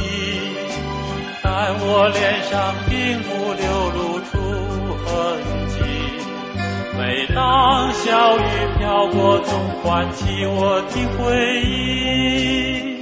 [1.52, 3.98] 但我脸上并不流露
[4.30, 4.38] 出
[5.04, 5.10] 痕
[5.66, 5.74] 迹。
[6.96, 8.40] 每当小雨
[8.78, 9.50] 飘过，总
[9.82, 12.99] 唤起我的回忆。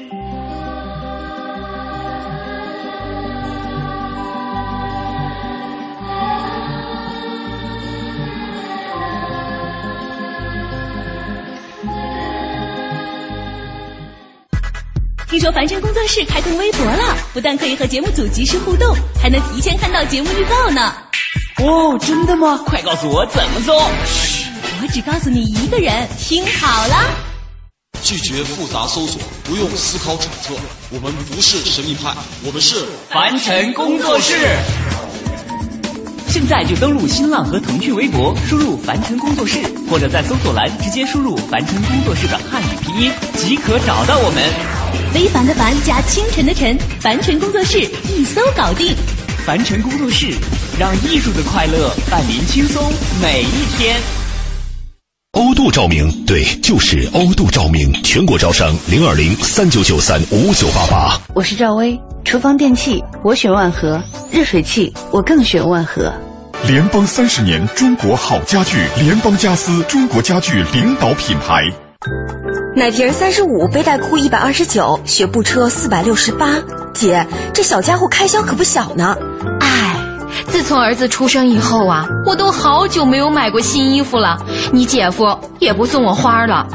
[15.38, 20.92] 听说凡尘工作室开通微博了，不但可以和节目组及时互动，还能提前看到节目预告呢。
[21.58, 22.60] 哦，真的吗？
[22.66, 23.76] 快告诉我怎么做。
[24.82, 27.04] 我只告诉你一个人，听好了。
[28.02, 30.54] 拒绝复杂搜索，不用思考揣测。
[30.90, 32.12] 我们不是神秘派，
[32.44, 34.34] 我们是凡尘工作室。
[36.28, 44.77] 现在就登录新浪和腾讯微博，输入“凡尘工作室”，或者在搜索栏直接输入“凡尘工作室”的汉语拼音，即可找到我们。
[45.12, 48.94] 非凡的凡加清晨的晨，凡尘工作室一搜搞定。
[49.44, 50.34] 凡尘工作室，
[50.78, 52.82] 让艺术的快乐伴您轻松
[53.22, 53.96] 每一天。
[55.32, 61.20] 欧度照明，对，就是欧度照明，全国招商零二零三九九三五九八八。
[61.34, 66.12] 我是赵薇，厨房电器我选万和，热水器我更选万和。
[66.66, 71.62] 联邦三十年，中国好家具，联邦家私，中国家具领导品牌。
[72.76, 76.54] 奶瓶三十五，背带裤一百二十九，学步车四百六十八。
[76.94, 79.16] 姐，这小家伙开销可不小呢。
[79.60, 79.96] 唉，
[80.46, 84.38] 自从儿子出生以后啊，我都好久没有买过新衣服了。
[84.72, 85.24] 你姐夫
[85.58, 86.66] 也不送我花了。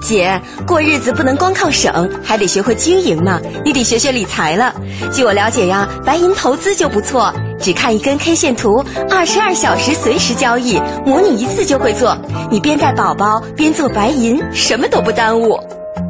[0.00, 3.38] 姐，过日子不能光靠省，还得学会经营呢。
[3.62, 4.74] 你得学学理财了。
[5.12, 12.16] 据我了解呀，白银投资就不错，只看一根 K 线图，二十二小时随时交易，模拟一次就会做。
[12.50, 15.58] 你边带宝宝边做白银，什么都不耽误。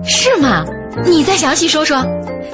[0.04, 0.64] 是吗？
[1.04, 2.04] 你再详细说说。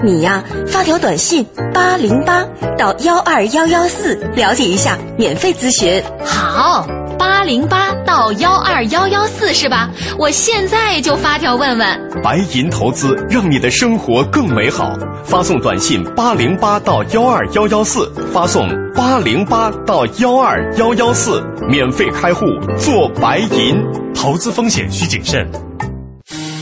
[0.02, 2.44] 你呀，发条短信八零八
[2.76, 6.02] 到幺二幺幺四了解一下，免费咨询。
[6.24, 6.86] 好，
[7.18, 7.85] 八零八
[8.32, 9.90] 幺二幺幺四是吧？
[10.18, 12.22] 我现在就发条问问。
[12.22, 14.92] 白银投资让你的生活更美好，
[15.24, 22.46] 发送短信八零八到幺二幺幺四，发送八零八到幺二幺幺四，免费开户
[22.78, 23.76] 做白银。
[24.14, 25.65] 投资风险需谨慎。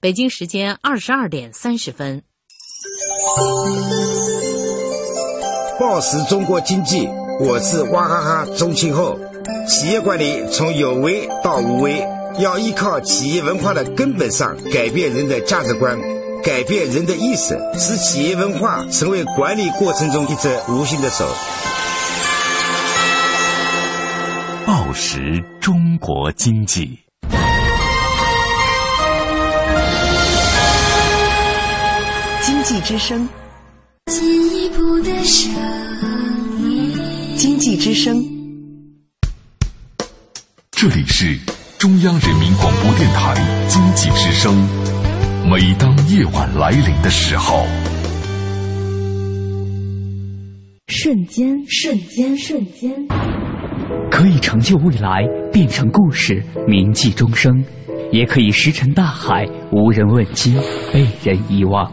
[0.00, 2.22] 北京时间二十二点三十分。
[5.80, 7.08] 报时中国经济，
[7.40, 9.18] 我是娃哈哈钟庆后。
[9.66, 12.06] 企业管理从有为到无为，
[12.38, 15.98] 要依靠企业文化的根本上改变人的价值观，
[16.44, 21.26] 改变人的意识，使企业文化成为管理过程中一只无形的手。
[24.64, 27.07] 报时中国经济。
[32.68, 33.26] 济之声，
[34.08, 35.50] 进一步的声
[36.60, 36.92] 音。
[37.34, 38.22] 经济之声，
[40.72, 41.34] 这里是
[41.78, 43.34] 中央人民广播电台
[43.68, 44.54] 经济之声。
[45.50, 47.64] 每当夜晚来临的时候，
[50.88, 52.92] 瞬间，瞬间，瞬间，
[54.10, 57.50] 可以成就未来，变成故事，铭记终生；
[58.12, 60.54] 也可以石沉大海，无人问津，
[60.92, 61.90] 被人遗忘。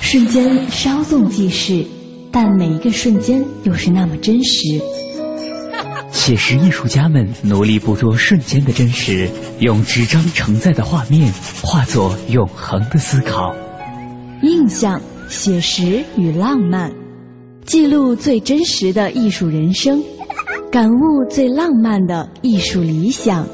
[0.00, 1.84] 瞬间稍纵即逝，
[2.30, 4.80] 但每一个瞬间又是那么真实。
[6.10, 9.28] 写实艺术家们努力捕捉瞬间的真实，
[9.60, 11.32] 用纸张承载的画面
[11.62, 13.54] 化作永恒的思考。
[14.42, 16.90] 印象、写实与浪漫，
[17.66, 20.02] 记录最真实的艺术人生，
[20.70, 23.46] 感悟最浪漫的艺术理想。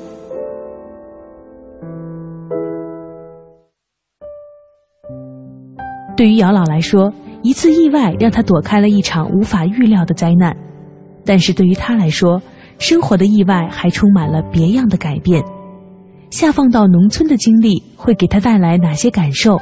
[6.17, 10.57] 对于姚老来说，一次意外让他躲开了一场无法预料的灾难，
[11.25, 12.41] 但是对于他来说，
[12.79, 15.43] 生活的意外还充满了别样的改变。
[16.31, 19.59] 下放到农村的经历会给他带来哪些感受？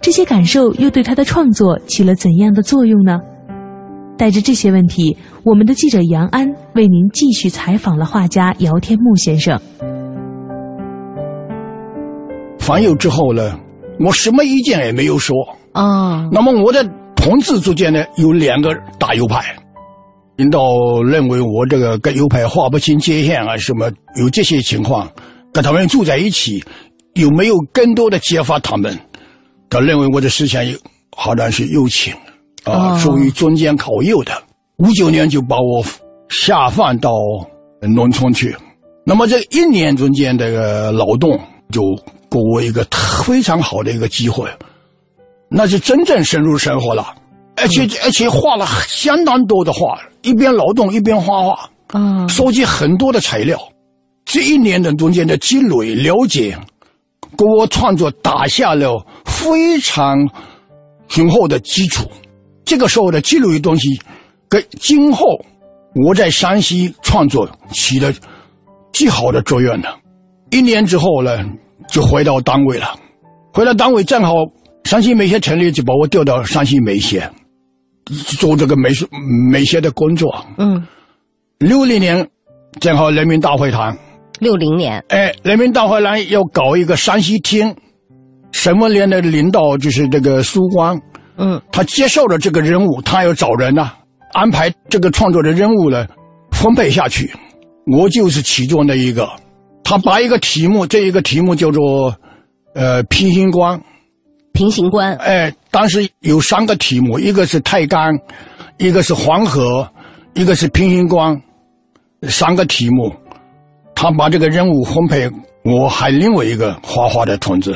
[0.00, 3.18] 这些感受又对他的创作起了怎样的作用呢？
[4.16, 9.60] 带着这些问题，我们的记者杨安为您继续采访了画家姚天木先生。
[12.58, 13.58] 反右之后呢，
[13.98, 15.36] 我什么意见也没有说。
[15.74, 16.84] 哦，那么我的
[17.16, 19.56] 同志之间呢，有两个大右派，
[20.36, 20.60] 领导
[21.02, 25.10] 认为我这个跟右派划不清界限啊，什么有这些情况，
[25.52, 26.62] 跟他们住在一起，
[27.14, 28.98] 有没有更多的揭发他们？
[29.70, 30.76] 他认为我的思想有
[31.16, 32.14] 好像是右倾
[32.64, 34.32] 啊，属于中间靠右的。
[34.76, 35.82] 五九年就把我
[36.28, 37.10] 下放到
[37.80, 38.54] 农村去，
[39.06, 41.38] 那么这一年中间这个劳动
[41.70, 41.82] 就
[42.30, 42.86] 给我一个
[43.24, 44.46] 非常好的一个机会。
[45.54, 47.14] 那是真正深入生活了，
[47.56, 53.60] 而且而且画了相当多的画，一边劳动一边画画，啊，收集很多的材料，
[54.24, 56.58] 这一年的中间的积累了解，
[57.36, 60.16] 给我创作打下了非常
[61.08, 62.10] 雄厚的基础。
[62.64, 64.00] 这个时候的积累的东西，
[64.48, 65.26] 跟今后
[66.06, 68.10] 我在山西创作起了
[68.92, 69.98] 极好的作用了。
[70.50, 71.38] 一年之后呢，
[71.88, 72.94] 就回到单位了，
[73.52, 74.32] 回到单位正好。
[74.84, 77.30] 山西煤协成立，就把我调到山西煤协
[78.38, 79.06] 做这个美术
[79.50, 80.44] 美协的工作。
[80.58, 80.86] 嗯，
[81.58, 82.28] 六零年
[82.80, 83.96] 正好人民大会堂。
[84.40, 87.74] 六零年，哎，人民大会堂要搞一个山西厅，
[88.50, 91.00] 省文联的领导就是这个苏光。
[91.36, 93.92] 嗯，他接受了这个任务，他要找人呐，
[94.32, 96.06] 安排这个创作的任务呢，
[96.50, 97.32] 分配下去。
[97.86, 99.28] 我就是其中的一个。
[99.84, 102.14] 他把一个题目，这一个题目叫做
[102.74, 103.80] 呃平行光。
[104.52, 108.12] 平型关，哎，当时有三个题目，一个是太干，
[108.78, 109.88] 一个是黄河，
[110.34, 111.40] 一个是平型关，
[112.28, 113.12] 三个题目，
[113.94, 115.30] 他把这个任务分配，
[115.64, 117.72] 我还另外一个画画的同志，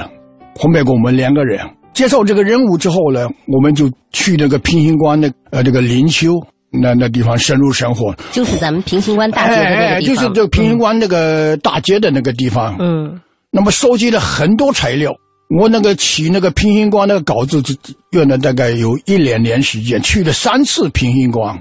[0.56, 1.60] 分配给我们两个人。
[1.92, 6.34] 接受这个任务之后呢，我们就去那个平型关的呃这个灵丘
[6.70, 12.76] 那那地方深入生活，就是咱们平型关大街的那个地方，就是这平型关那个大街的那个地方。
[12.78, 13.18] 嗯，
[13.50, 15.14] 那么收集了很多材料。
[15.48, 17.62] 我那个起那个平行光那个稿子，
[18.10, 21.60] 用了大概有一两年时间，去了三次平行光。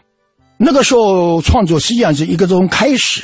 [0.57, 3.23] 那个时候创作实际上是一个种开始。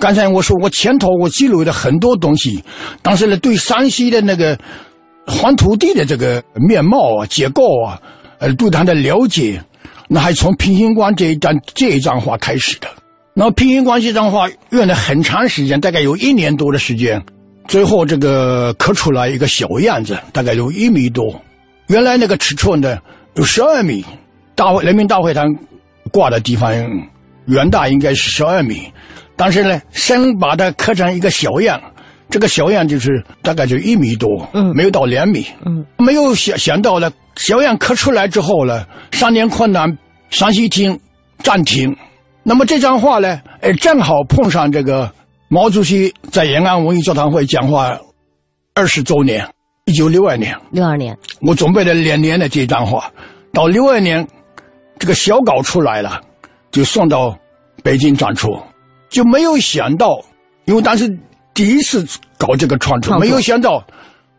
[0.00, 2.62] 刚才我说我前头我积累了很多东西，
[3.00, 4.58] 但是呢，对山西的那个
[5.26, 8.00] 黄土地的这个面貌啊、结构啊，
[8.38, 9.62] 呃，对它的了解，
[10.08, 12.88] 那还从平行光这一张这一张画开始的。
[13.34, 17.22] 那平行光这张画用了很长时间，大概有一年多的时间。
[17.66, 21.42] 最后这个刻出来一个小样子，大概有一米多。
[21.88, 22.98] 原来那个尺寸呢
[23.34, 24.04] 有十二米，
[24.54, 25.44] 大会人民大会堂
[26.12, 26.72] 挂的地方
[27.46, 28.90] 原大应该是十二米，
[29.36, 31.80] 但是呢，先把它刻成一个小样，
[32.30, 39.98] 这个小样就是大概就一米多，嗯，没有到两米，嗯，没有想想到呢，小样刻出来之后呢，三年困难，
[40.30, 40.98] 山西厅
[41.42, 41.94] 暂停，
[42.42, 45.10] 那么这张画呢，哎，正好碰上这个。
[45.48, 47.96] 毛主席在延安文艺座谈会讲话
[48.74, 49.46] 二十周年，
[49.84, 53.12] 一九六二年，六二年，我准备了两年的这张画，
[53.52, 54.26] 到六二年，
[54.98, 56.20] 这个小稿出来了，
[56.70, 57.36] 就送到
[57.82, 58.48] 北京展出，
[59.10, 60.18] 就没有想到，
[60.64, 61.08] 因为当时
[61.52, 62.04] 第一次
[62.38, 63.86] 搞这个创作，没有想到，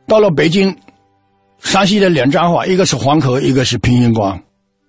[0.07, 0.75] 到了北京，
[1.59, 4.37] 山西的两张画，一个是黄河，一个是平型关，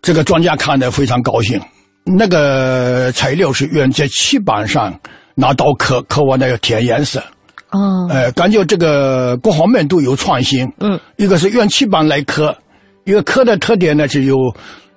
[0.01, 1.61] 这个专家看的非常高兴，
[2.05, 4.99] 那个材料是原在漆板上。
[5.39, 7.23] 拿刀刻刻完的要填颜色，
[7.71, 10.67] 哦，呃，感觉这个各方面都有创新。
[10.81, 12.57] 嗯，一个是用漆板来刻，
[13.05, 14.35] 一个刻的特点呢是有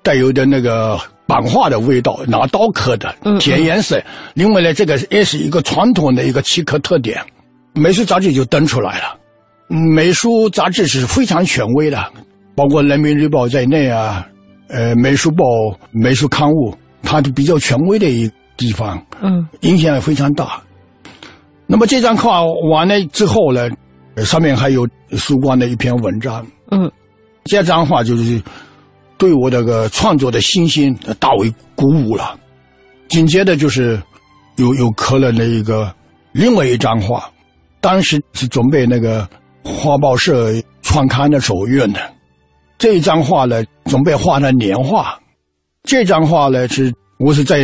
[0.02, 0.98] 带有的那个
[1.28, 4.02] 版画的味道，拿刀刻的填颜色。
[4.34, 7.22] 另外呢，这个也是一个传统的一个漆刻特点。
[7.74, 9.18] 美术杂志就登出来了，
[9.68, 12.02] 美术杂志是非常权威的，
[12.56, 14.26] 包括人民日报在内啊，
[14.70, 15.44] 呃，美术报、
[15.92, 18.32] 美术刊物，它都比较权威的一。
[18.60, 20.62] 地方，嗯，影响也非常大。
[21.66, 23.70] 那么这张画完了之后呢，
[24.18, 26.92] 上面还有苏光的一篇文章，嗯，
[27.46, 28.42] 这张画就是
[29.18, 32.38] 对我这个创作的信心大为鼓舞了。
[33.08, 34.00] 紧接着就是
[34.58, 35.92] 有有刻了那一个
[36.34, 37.32] 另外一张画，
[37.80, 39.26] 当时是准备那个
[39.64, 40.52] 画报社
[40.82, 42.02] 创刊的时候用的。
[42.78, 45.18] 这一张画呢，准备画的年画。
[45.84, 47.60] 这张画呢是我是在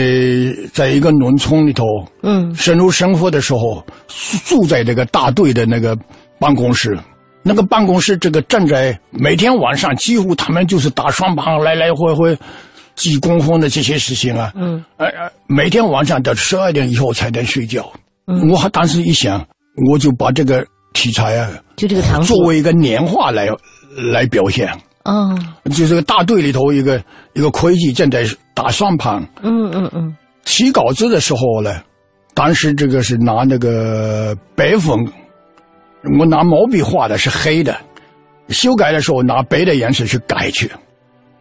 [0.74, 1.86] 在一个农村里头，
[2.24, 5.98] 嗯，深入生活的时候，住住在这个大队的那个
[6.38, 6.98] 办公室。
[7.42, 12.38] 那个办公室，这个站在每天晚上，几乎他们就是打双棒，来来回回
[12.96, 14.52] 几公分的这些事情啊。
[14.56, 17.90] 嗯，呃呃，每天晚上到十二点以后才能睡觉。
[18.28, 19.46] 嗯我还当时一想，
[19.90, 23.48] 我就把这个题材啊，就这个场景作为一个年画来
[24.12, 24.68] 来表现。
[25.06, 27.02] 哦，就这个大队里头一个
[27.34, 31.80] 一个会计正在打算盘，嗯嗯嗯，起稿子的时候呢，
[32.34, 34.98] 当时这个是拿那个白粉，
[36.20, 37.78] 我拿毛笔画的是黑的，
[38.50, 40.70] 修改的时候拿白的颜色去改去。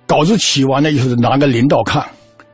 [0.07, 2.05] 稿子起完了以后，拿给领导看，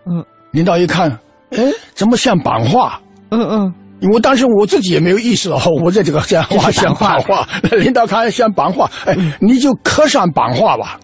[0.07, 1.11] 嗯，领导一看，
[1.51, 1.59] 哎，
[1.95, 3.01] 怎么像版画？
[3.31, 7.47] 嗯嗯，因为当时我自己也没有意识到，我在这个像画像板画，
[7.79, 10.99] 领导看像版画，哎，你就刻上版画吧。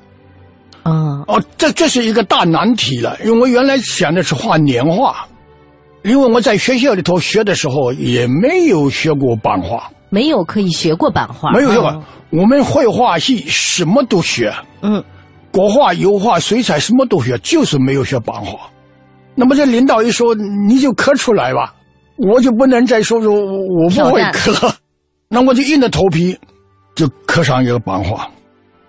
[0.82, 5.26] 啊，哦，这这是一个大难题了，因为我原来想的是画年画，
[6.04, 11.88] 因为我在学校里头学的时候也没有学过版画，没有可以学过版画，没有学过。
[11.88, 15.02] 哦我们绘画系什么都学，嗯，
[15.52, 18.68] 国画、油画、水彩什么都学，就是没有学版画。
[19.36, 21.72] 那么这领导一说，你就刻出来吧，
[22.16, 24.74] 我就不能再说说我我不会刻，
[25.28, 26.38] 那我就硬着头皮
[26.94, 28.30] 就刻上一个版画，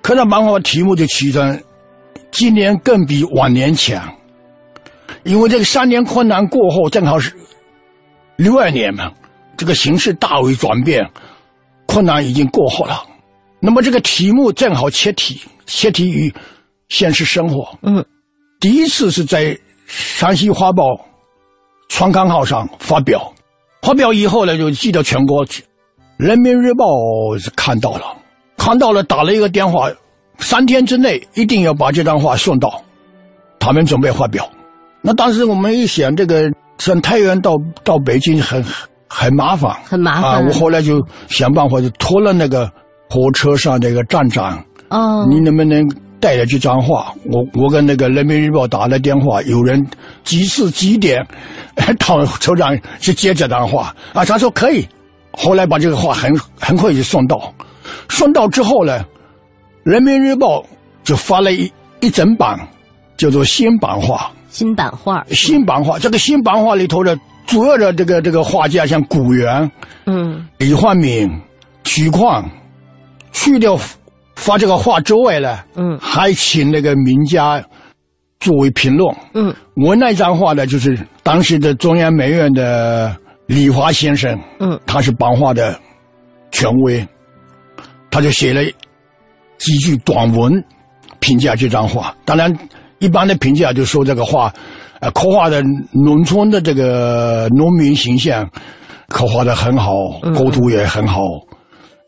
[0.01, 1.61] 刻上版画题目就起成
[2.32, 4.13] “今年更比往年强”，
[5.23, 7.34] 因为这个三年困难过后，正好是
[8.38, 9.11] 六二年嘛，
[9.57, 11.09] 这个形势大为转变，
[11.86, 13.03] 困难已经过后了。
[13.59, 16.34] 那么这个题目正好切题，切题于
[16.89, 17.78] 现实生活。
[17.82, 18.05] 嗯，
[18.59, 19.45] 第一次是在
[19.88, 20.84] 《山西画报》
[21.89, 23.33] 创刊号上发表，
[23.81, 25.63] 发表以后呢，就寄到全国去。
[26.17, 26.85] 人民日报
[27.39, 28.01] 是看到了，
[28.57, 29.89] 看到了，打了一个电话，
[30.39, 32.81] 三天之内一定要把这段话送到，
[33.59, 34.49] 他们准备发表。
[35.01, 38.63] 那当时我们一想，这个从太原到到北京很
[39.07, 40.43] 很麻烦，很麻烦啊！
[40.45, 42.69] 我后来就想办法，就托了那个
[43.09, 45.88] 火车上那个站长，哦，你能不能
[46.20, 47.13] 带了这张画？
[47.26, 49.86] 我我跟那个人民日报打了电话，有人
[50.24, 51.26] 几次几点
[51.99, 54.26] 到首长去接这张画啊？
[54.26, 54.88] 他说可以。
[55.39, 57.53] 后来把这个画很很快就送到，
[58.09, 59.05] 送到之后呢，
[59.84, 60.65] 人民日报
[61.03, 62.57] 就发了一一整版，
[63.18, 64.32] 叫做新版画。
[64.49, 67.15] 新版画，新版画，这个新版画里头的
[67.45, 69.70] 主要的这个这个画家像古元、
[70.07, 71.30] 嗯，李焕敏、
[71.84, 72.49] 徐况，
[73.32, 73.78] 去掉
[74.38, 77.61] 发这个画之外呢，嗯，还请那个名家
[78.39, 79.15] 作为评论。
[79.33, 83.13] 嗯，我那张画呢，就是当时的中央美院的
[83.47, 85.77] 李华先生，嗯，他是版画的
[86.51, 87.05] 权威，
[88.11, 88.63] 他就写了
[89.57, 90.63] 几句短文
[91.19, 92.15] 评价这张画。
[92.23, 92.55] 当然，
[92.99, 94.53] 一般的评价就说这个画，
[94.99, 98.47] 呃，刻画的农村的这个农民形象，
[99.09, 99.91] 刻画的很好，
[100.35, 101.21] 构图也很好，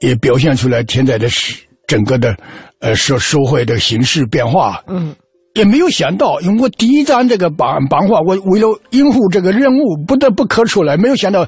[0.02, 1.58] 也表现出来现在的是
[1.90, 2.38] 整个的
[2.80, 4.82] 呃社社会的形势变化。
[4.88, 5.14] 嗯。
[5.56, 10.96] 也没有想到，因为我第一张这个版版画，我为了应付这个任务，不得不刻出来。
[10.96, 11.46] 没有想到，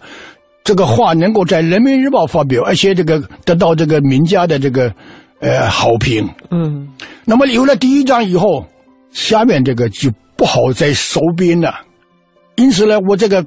[0.63, 4.91] 这个画能够在《人民日报》发表，而且这个得到这个名家的这个
[5.39, 6.27] 呃好评。
[6.49, 6.89] 嗯，
[7.25, 8.65] 那么有了第一张以后，
[9.11, 11.73] 下面这个就不好再收编了。
[12.55, 13.41] 因此呢，我这个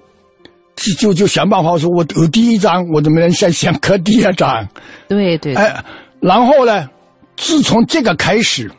[0.76, 4.66] 就就就想办法说，我有第一张，我怎么能想想刻第二张？
[5.08, 5.54] 对对。
[5.56, 5.84] 哎，
[6.24, 6.88] 然后呢，
[7.36, 8.70] 自从这个开始，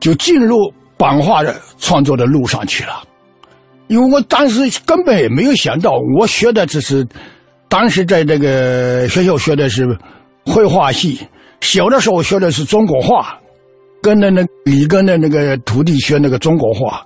[0.00, 0.56] 就进入。
[0.98, 3.02] 版画的创作的路上去了，
[3.88, 7.04] 因为我当时根本也没有想到，我学的只是
[7.68, 9.98] 当时在这个学校学的是
[10.46, 11.26] 绘画系，
[11.60, 13.36] 小的时候学的是中国画，
[14.00, 17.04] 跟着那李根的那个徒弟学那个中国画，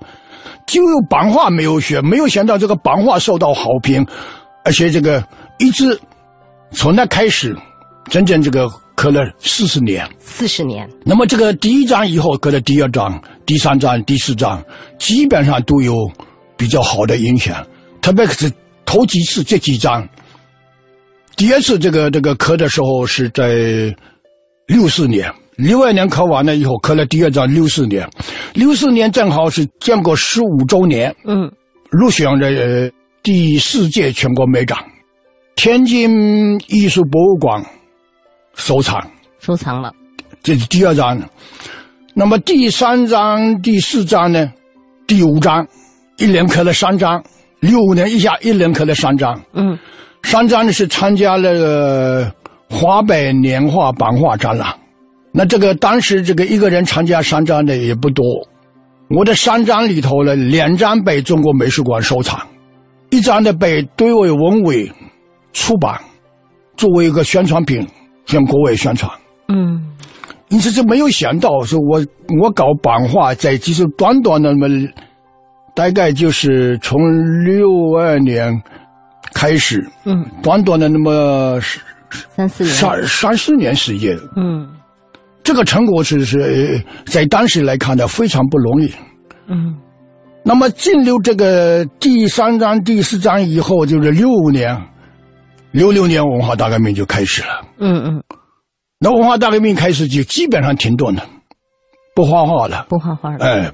[0.66, 4.06] 就有版画没有学，没有想到这个版画受到好评，
[4.62, 5.24] 而且这个
[5.58, 5.98] 一直
[6.70, 7.56] 从那开始，
[8.10, 8.70] 真正这个。
[8.96, 10.88] 刻了四十年，四十年。
[11.04, 14.64] 那么这个第一章以后刻了第二章、第三章、第四章，
[14.98, 15.94] 基本上都有
[16.56, 17.64] 比较好的影响。
[18.00, 18.50] 特别是
[18.86, 20.08] 头几次这几章，
[21.36, 23.94] 第二次这个这个刻的时候是在
[24.66, 28.08] 六四年，六二年刻完了以后刻了第二章，六四年，
[28.54, 31.52] 六四年正好是建国十五周年，嗯，
[31.90, 32.90] 入选了、呃、
[33.22, 34.78] 第四届全国美展，
[35.54, 37.62] 天津艺术博物馆。
[38.56, 39.00] 收藏，
[39.38, 39.92] 收藏了，
[40.42, 41.20] 这是第二章。
[42.14, 44.50] 那么第三章、第四章呢？
[45.06, 45.64] 第五章，
[46.16, 47.22] 一连刻了三章，
[47.60, 49.40] 六五年一下一连刻了三章。
[49.52, 49.78] 嗯，
[50.22, 52.32] 三章呢是参加了
[52.68, 54.74] 华北年画版画展览。
[55.30, 58.24] 那这个当时这个一个人参加三章的也不多，
[59.10, 62.40] 我的三张里头呢，两张被中国美术馆收藏，
[63.10, 64.90] 一张呢被对外文委
[65.52, 66.00] 出版，
[66.78, 67.86] 作为一个宣传品
[68.26, 69.10] 向国外宣传。
[69.48, 69.80] 嗯，
[70.48, 72.04] 因此就没有想到，说我
[72.42, 74.88] 我搞版画，在其实短短的那么，
[75.74, 77.00] 大概就是从
[77.44, 78.60] 六二年
[79.32, 81.60] 开始，嗯，短短的那么
[82.34, 82.74] 三四年。
[82.74, 84.68] 三三四年时间，嗯，
[85.42, 88.92] 这个成果是是在当时来看的非常不容易。
[89.48, 89.76] 嗯，
[90.42, 94.76] 那么进入这个第三章、第四章以后，就是六五年，
[95.76, 97.48] 六六年文化大革命就开始了。
[97.78, 98.22] 嗯嗯，
[98.98, 101.22] 那文化大革命开始就基本上停顿了，
[102.14, 103.44] 不画画了，不画画了。
[103.44, 103.70] 哎，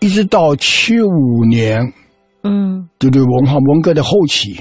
[0.00, 1.92] 一直到七五年，
[2.42, 4.58] 嗯，就是文化文革的后期，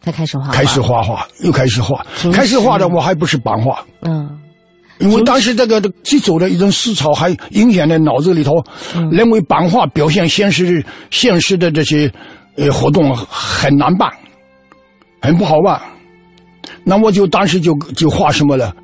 [0.00, 4.36] 才开始画画，开始画画，又开始画，开始画的我还不是版画，嗯。
[4.98, 8.52] 因为当时这个基础的一种思潮还影响在脑子里头，
[9.12, 12.12] 认为版画表现现实现实的这些
[12.56, 14.10] 呃活动很难办，
[15.20, 15.80] 很不好办。
[16.84, 18.74] 那我就当时就就画什么了，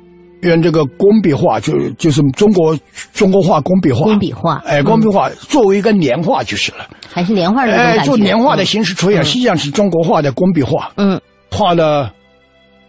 [0.41, 2.77] 用这个工笔画，就就是中国
[3.13, 11.19] 中国画工笔画，工笔画，哎，工笔画作为一个年画就是了，还是年画的哎，做年画的形式出现，实际上是中国画的工笔画，嗯，
[11.51, 12.11] 画了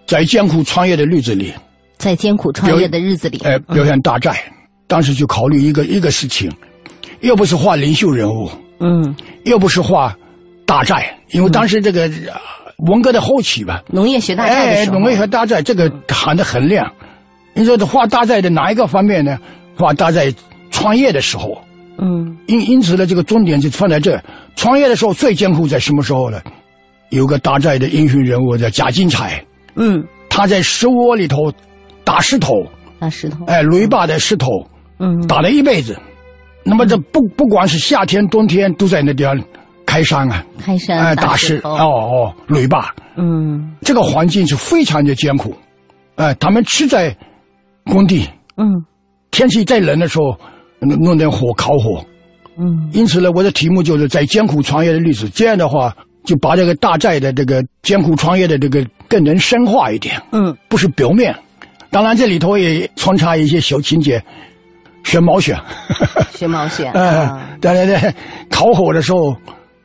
[0.07, 1.53] 在艰苦创业的日子里。
[1.99, 4.37] 在艰苦创业的日子里，哎，表现大寨。
[4.87, 6.53] 当时就考虑一个一个事情，
[7.21, 10.15] 又不是画领袖人物，嗯，又不是画
[10.67, 12.09] 大寨，因为当时这个
[12.79, 16.91] 文革的后期吧，农业学大寨哎，农业学大寨这个喊得很亮。
[17.55, 19.39] 你说画大寨的哪一个方面呢？
[19.77, 20.33] 画大寨
[20.71, 21.59] 创业的时候，
[21.99, 24.21] 嗯，因因此呢，这个重点就放在这。
[24.55, 26.41] 创业的时候最艰苦在什么时候呢？
[27.11, 29.43] 有个大寨的英雄人物叫贾金钗，
[29.77, 31.53] 嗯，他在石窝里头。
[32.05, 32.53] 打石头，
[33.01, 34.47] 打石头，哎，雷坝的石头，
[35.01, 35.99] 嗯，打了一辈子。
[36.63, 39.37] 那么这不不管是夏天冬天都在那地方
[39.87, 45.55] 开山啊，开山，哎，打石，哦哦，雷坝，嗯，这个环境是非常的艰苦，
[46.17, 47.17] 哎，他们吃在
[47.85, 48.67] 工地，嗯，
[49.31, 50.37] 天气再冷的时候
[50.81, 52.05] 弄点火烤火，
[52.59, 58.85] 嗯，因此呢，我的题目就是在艰苦创业的历史，这样的话就把这个大寨的这个艰苦创业的这个。
[59.09, 61.33] 更能深化一点，嗯，不是表面。
[61.91, 64.21] 当然，这里头也穿插一些小情节，
[65.05, 65.57] 学毛选，
[66.33, 66.91] 学毛选。
[66.93, 68.13] 嗯， 对对对
[68.51, 69.37] 烤火的时候，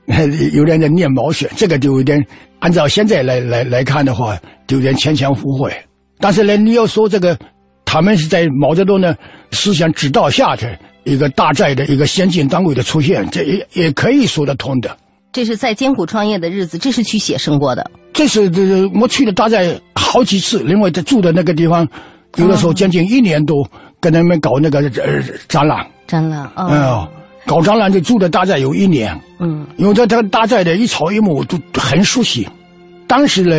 [0.53, 2.23] 有点在念毛选，这个就有点
[2.59, 4.37] 按照现在来来来看的话，
[4.67, 5.73] 就有点牵强附会。
[6.19, 7.37] 但是呢，你要说这个，
[7.85, 9.17] 他们是在毛泽东的
[9.51, 14.95] 思想指导下的一个大寨的一个先进单位的出现，这也也可以说得通的。
[15.31, 17.89] 这是在艰苦创业的日子，这是去写生过的。
[18.13, 21.87] 这是这我去了大概好几次，因为在住的那个地方，
[22.35, 23.65] 有的时候将近一年多
[23.99, 25.87] 跟他们搞那个呃展览。
[26.05, 27.07] 展览啊，嗯，
[27.47, 29.19] 搞展览就住在大寨有一年。
[29.39, 32.47] 嗯，因为这这大寨的一草一木都很熟悉。
[33.07, 33.55] 当时呢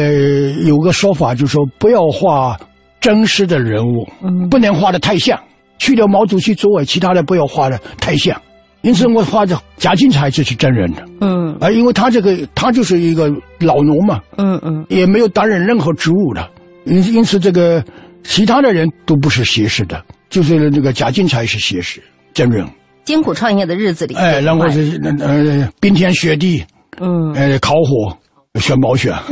[0.67, 2.57] 有个说法，就是说不要画
[3.01, 5.39] 真实的人物，嗯，不能画的太像，
[5.79, 8.41] 去掉毛主席座位，其他的不要画的太像。
[8.83, 13.31] 因此，我画的贾金钗这是真人的，嗯，啊，因为他这个他就是一个
[13.61, 16.51] 老农嘛，嗯嗯，也没有担任任何职务的，
[16.85, 17.85] 因因此这个
[18.25, 22.03] 其他的人都不是写实的，就是那个贾金才是写实
[22.35, 22.67] 真人。
[23.05, 26.65] 艰苦创业的日子里，哎，然后是呃冰天雪地，
[27.01, 28.17] 嗯，呃烤火，
[28.61, 29.13] 选毛选。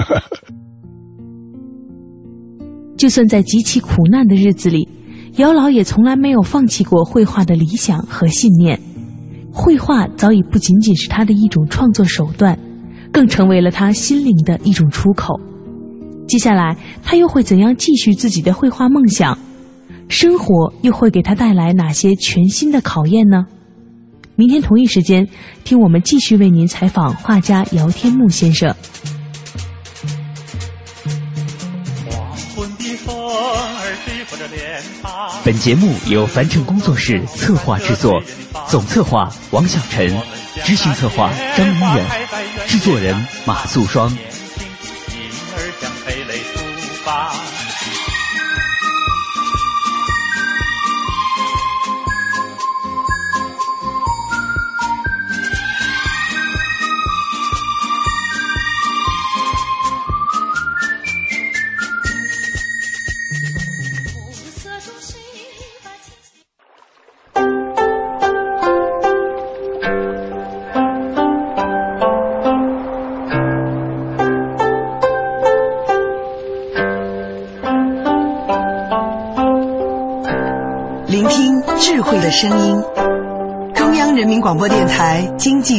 [2.96, 4.88] 就算在极其苦难的日子里，
[5.36, 8.78] 姚老也从来没有放弃过绘画的理想和信念。
[9.52, 12.58] 绘画早已不仅仅是他的一种创作手段，
[13.12, 15.40] 更成为了他心灵的一种出口。
[16.28, 19.38] 接下来，他又会怎样继续自己的绘画梦想？
[20.08, 23.46] 生活又会给他带来哪些全新的考验呢？
[24.40, 25.28] 明天同一时间，
[25.64, 28.74] 听我们继续为您采访画家姚天木先生。
[35.44, 38.18] 本节目由樊城工作室策划制作，
[38.66, 40.10] 总策划王小晨，
[40.64, 42.06] 执行策划张明远，
[42.66, 43.14] 制作人
[43.44, 44.10] 马素双。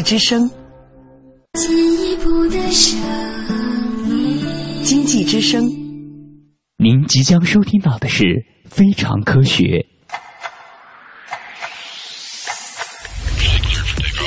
[0.02, 0.50] 经济之声。
[1.54, 3.00] 进一步的声
[4.10, 4.44] 音。
[4.84, 5.64] 经济之声。
[6.78, 8.24] 您即将收听到的是
[8.68, 9.64] 《非常科学》。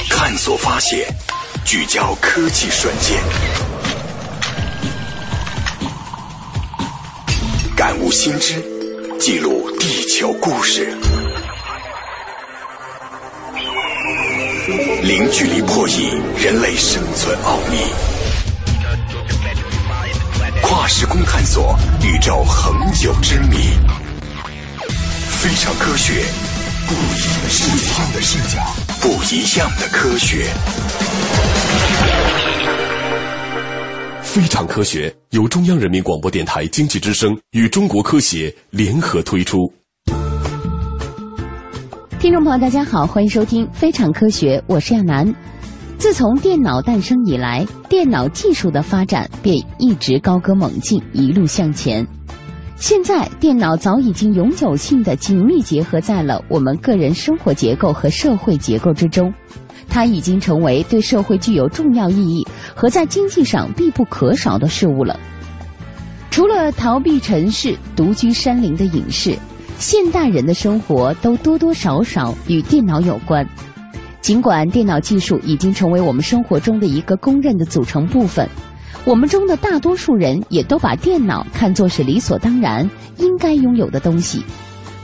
[0.08, 1.08] 探索发现，
[1.64, 3.20] 聚焦科技瞬间，
[7.76, 8.62] 感悟新知，
[9.18, 10.96] 记录地球故事，
[15.04, 16.08] 零距离破译
[16.42, 17.76] 人类生存奥秘，
[20.62, 23.58] 跨时空探索宇宙恒久之谜。
[25.28, 26.24] 非常科学，
[26.88, 30.46] 不一样的视角，的视角，不一样的科学。
[34.22, 39.70] 非常科学由中央人民广播电台经济之声与中国科协联合推出。
[42.24, 45.34] 听众朋友，大家好，欢迎收听《非常科学》，我是亚楠。
[45.98, 52.06] 自从电脑诞生以来，电脑技术的发展便一直高歌猛进，一路向前。
[52.76, 59.30] 现在，电脑早已经永久性的紧密结合在了我们个人生活结构和社会结构之中，
[59.90, 62.42] 它已经成为对社会具有重要意义
[62.74, 65.20] 和在经济上必不可少的事物了。
[66.30, 69.36] 除了逃避尘世、独居山林的隐士，
[69.78, 73.46] 现代人的生活都多多少少与电脑有关。
[74.20, 78.48] 尽管电脑技术已经成为我们生活中的一个公认的组成部分。
[79.04, 84.42] 我们中的大多数人也都把电脑看作是理所当然、应该拥有的东西，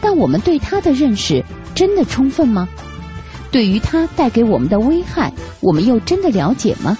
[0.00, 1.44] 但我们对它的认识
[1.74, 2.66] 真的充分吗？
[3.50, 6.96] 对于它带给我们的危害，我们又真的了解吗？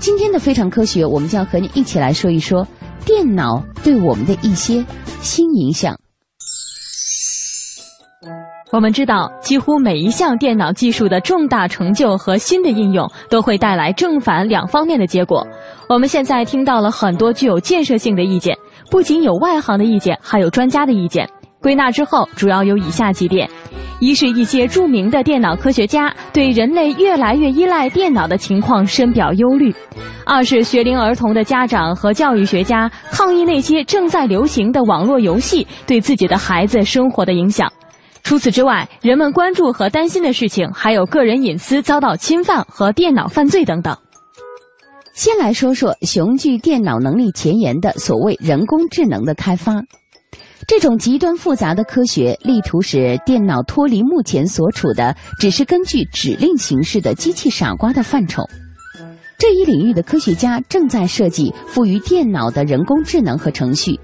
[0.00, 2.68] 今天的非常科学，我们将和你一起来说一说
[3.06, 4.84] 电脑对我们的一些
[5.22, 5.98] 新影响。
[8.74, 15.46] 我们知道，几乎每一项电脑技术的重大成就和新的应用，都会带来正反两方面的结果。
[15.88, 18.58] 我们现在听到了很多具有建设性的意见，
[18.90, 21.24] 不仅有外行的意见，还有专家的意见。
[21.62, 23.48] 归纳之后，主要有以下几点：
[24.00, 29.70] 一是一些著名的电脑科学家对人类越来越依赖电脑的情况深表忧虑；
[30.26, 37.70] 二是学龄儿童的家长和教育学家抗议那些正在流行的网络游戏对自己的孩子生活的影响。
[38.24, 43.96] 除此之外，人们关注和担心的事情还有个人隐私遭到侵犯和电脑犯罪等等。
[45.12, 49.74] 先来说说雄踞电脑能力前沿的所谓人工智能的开发。
[50.66, 58.42] 这种极端复杂的科学，力图使电脑脱离目前所处的只是根据指令形式的机器傻瓜的范畴。
[59.36, 64.00] 这一领域的科学家正在设计赋予电脑的人工智能和程序，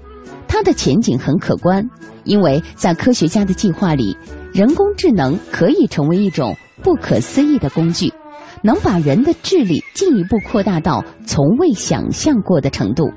[0.51, 1.89] 它的前景很可观。
[2.25, 4.15] 因为在科学家的计划里，
[4.53, 8.13] 人工智能可以成为一种不可思议的工具，
[8.61, 13.09] 能把人的智力进一步扩大到从未想象过的程度。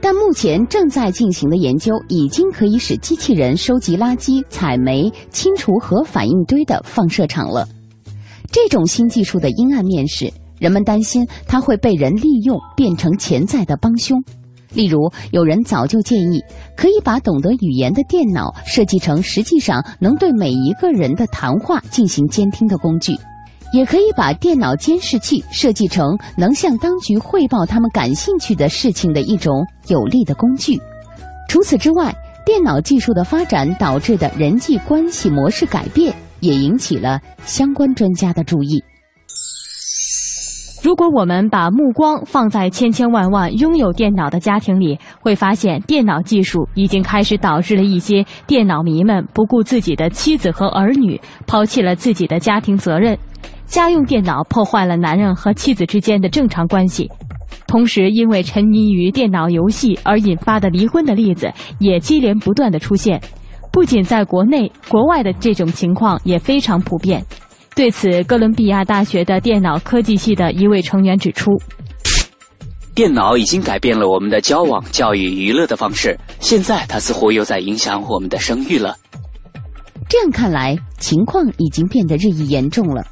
[0.00, 7.68] 但目前正在进行的研究已经可以使机器人收集垃圾、采煤、清除核反应堆的放射场了。
[8.50, 14.24] 这种新技术的阴暗面是，人们担心它会被人利用，变成潜在的帮凶。
[14.72, 16.42] 例如，有人早就建议，
[16.76, 23.16] 可以把懂得语言的电脑设计成实际上能对每一个人的谈话进行监听的工具，
[23.72, 30.78] 也可以把电脑监视器设计成能向当局汇报他们感兴趣的事情的一种有力的工具。
[31.48, 32.14] 除此之外，
[32.44, 38.82] 电脑技术的发展导致的人际关系模式改变，也引起了相关专家的注意。
[40.80, 53.18] 如果我们把目光放在千千万万拥有电脑的家庭里，会发现电脑技术已经开始导致了一些电脑迷们不顾自己的妻子和儿女，抛弃了自己的家庭责任。
[53.66, 57.10] 家用电脑破坏了男人和妻子之间的正常关系，
[57.66, 63.20] 同时因为沉迷于电脑游戏而引发的离婚的例子也接连不断的出现。
[63.72, 67.22] 不仅在国内，国外的这种情况也非常普遍。
[67.78, 71.52] 对此，哥伦比亚大学的电脑科技系的一位成员指出
[72.92, 78.96] ：“电脑已经改变了我们的交往、教育、娱乐的方式，现在它似乎又在影响我们的生育了。”
[80.10, 83.06] 这样看来，情况已经变得日益严重了。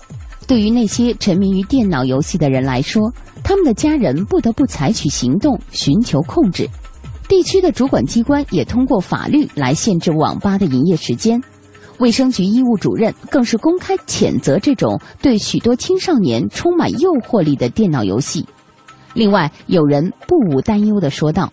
[0.49, 3.13] 对于那些沉迷于电脑游戏的人来说，
[3.45, 6.69] 他们的家人不得不采取行动寻求控制。
[7.29, 11.41] 地区的主管机关也通过法律来限制网吧的营业时间。
[11.99, 18.47] 卫生局医务主任更是公开谴责这种对许多青少年充满诱惑力的电脑游戏。
[19.15, 21.51] 另外，有人不无担忧地说道：“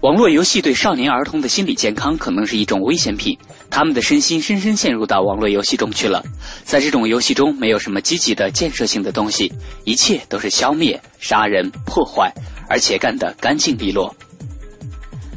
[0.00, 3.36] 网络游戏对少年儿童的心理健康可能是一种危险品，
[3.68, 6.24] 他们的身心深深陷入到网络游戏中去了。
[6.64, 9.52] 在这种游戏中，没有什么积极的建设性的东西，
[9.84, 12.32] 一切都是消灭、杀人、破坏，
[12.68, 14.14] 而且干得干净利落。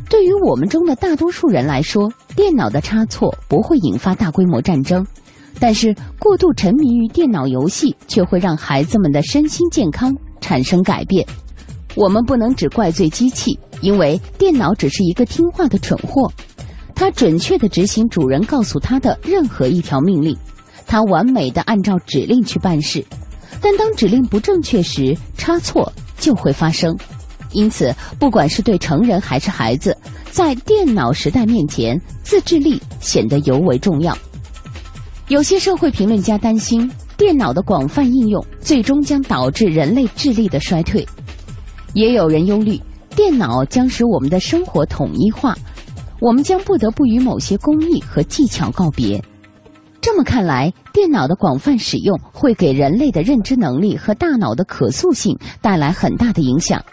[0.10, 5.06] 对于我们中的大多数人来说，电脑的差错不会引发大规模战争，
[5.60, 11.26] 但是过度沉迷于电脑游戏却会让孩子们的身心健康产生改变。
[11.95, 13.60] 我们不能只怪罪机器。
[13.82, 16.32] 因为电脑只是一个听话的蠢货，
[16.95, 20.36] 它准确的执行主人告诉它的任何一条命令，
[20.88, 23.06] 它完美的按照指令去办事。
[23.62, 26.97] 但当指令不正确时，差错就会发生。
[27.56, 29.97] 因此，不管是对成人还是孩子，
[30.30, 34.16] 在电脑时代面前，自制力显得尤为重要。
[35.30, 41.08] 有些社会评论家担心，电脑的广泛应用最终将导致人类智力的衰退，
[41.93, 42.80] 也有人忧虑。
[43.16, 45.56] 电脑将使我们的生活统一化，
[46.20, 49.24] 我们将不得不与某些工艺和技巧告别。
[50.01, 56.84] 这么看来，电脑的广泛使用会给人类的认知能力和大脑的可塑性带来很大的影响。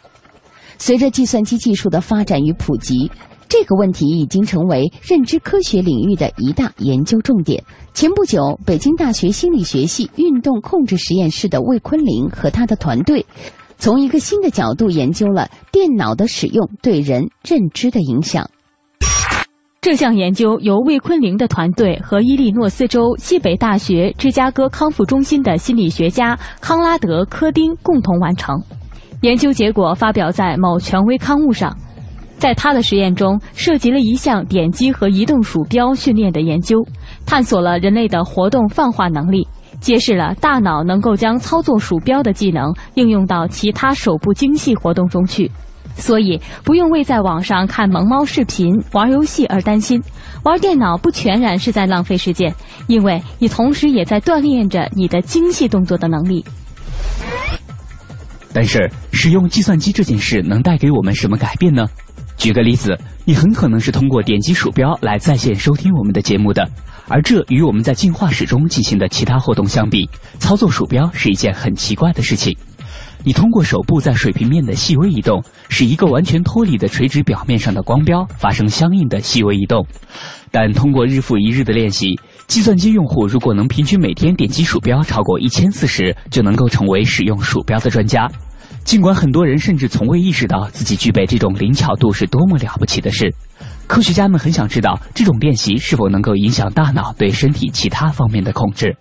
[0.85, 3.09] 随着计算机技术的发展与普及，
[3.49, 7.63] 这个问题已经成为认知科学领域的一大研究重点。
[7.95, 13.25] 前不久，北京大学心理学系运动控制实验室的魏坤林和他的团队。
[13.79, 18.51] 从一个新的角度研究了电脑的使用对人认知的影响。
[19.81, 28.61] 这项研究由魏坤林的团队和伊利诺斯州西北大学芝加哥康复中心的心理学家康拉德·科丁共同完成。
[29.23, 31.77] 研究结果发表在某权威刊物上。
[32.39, 36.85] 在他的实验中，涉及了一项点击和移动鼠标训练的研究，
[37.25, 39.47] 探索了人类的活动泛化能力。
[39.81, 45.51] 揭示了大脑能够将操作鼠标的技能应用到其他手部精细活动中去，
[45.97, 50.01] 所以不用为在网上看萌猫视频、玩游戏而担心。
[50.45, 52.53] 玩电脑不全然是在浪费时间，
[52.89, 56.45] 因为你同时也在锻炼着你的精细动作的能力。
[58.53, 61.87] 但是，使用计算机这件事能带给我们什么改变呢？
[62.37, 66.69] 举个例子，你很可能是通过点击鼠标来在线收听我们的节目的。
[67.09, 72.57] 而这与我们在进化史中进行的其他活动相比，操作鼠标是一件很奇怪的事情。
[73.25, 79.87] 你通过手部在水平面的细微移动，使一个完全脱离的垂直表面上的光标发生相应的细微移动。
[80.51, 88.29] 但通过日复一日的练习，计算机用户如果能平均每天点击鼠标超过一千次时，就能够成为使用鼠标的专家。
[88.85, 93.33] 尽管很多人甚至从未意识到自己具备这种灵巧度是多么了不起的事。
[93.87, 98.97] 科学家们很想知道，这种练习是否能够影响大脑对身体其他方面的控制。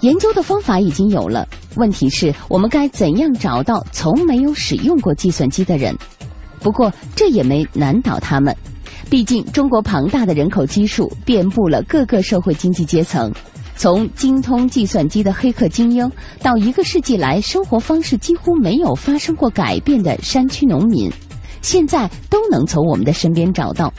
[0.00, 5.96] 研究的方法已经有了，问题是我们该怎样找到从没有使用过计算机的人？
[6.60, 8.54] 不过这也没难倒他们，
[9.08, 13.32] 毕竟中国庞大的人口基数遍布了各个社会经济阶层，
[13.76, 16.10] 从精通计算机的黑客精英，
[16.42, 21.08] 到一个世纪来生活方式几乎没有发生过改变的山区农民。
[21.62, 23.92] 现在都能从我们的身边找到。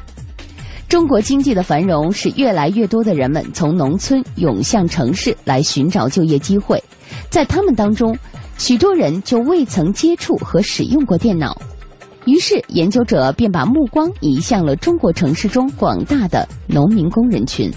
[0.89, 6.81] 中国经济的繁荣使越来越多的人们从农村涌向城市来寻找就业机会，
[7.29, 8.17] 在他们当中，
[8.57, 11.57] 许多人就未曾接触和使用过电脑。
[12.27, 17.71] 于是，研究者便把目光移向了中国城市中广大的农民工人群。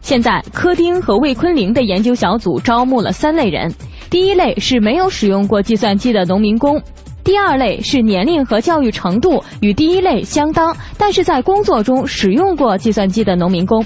[0.00, 3.70] 现在，柯丁和魏坤林的研究小组招募了三类人：
[4.08, 6.80] 第一类是没有使用过计算机的农民工。
[7.22, 13.84] 第二类是年龄和教育程度与第一类相当，但是在工作中使用过计算机的农民工。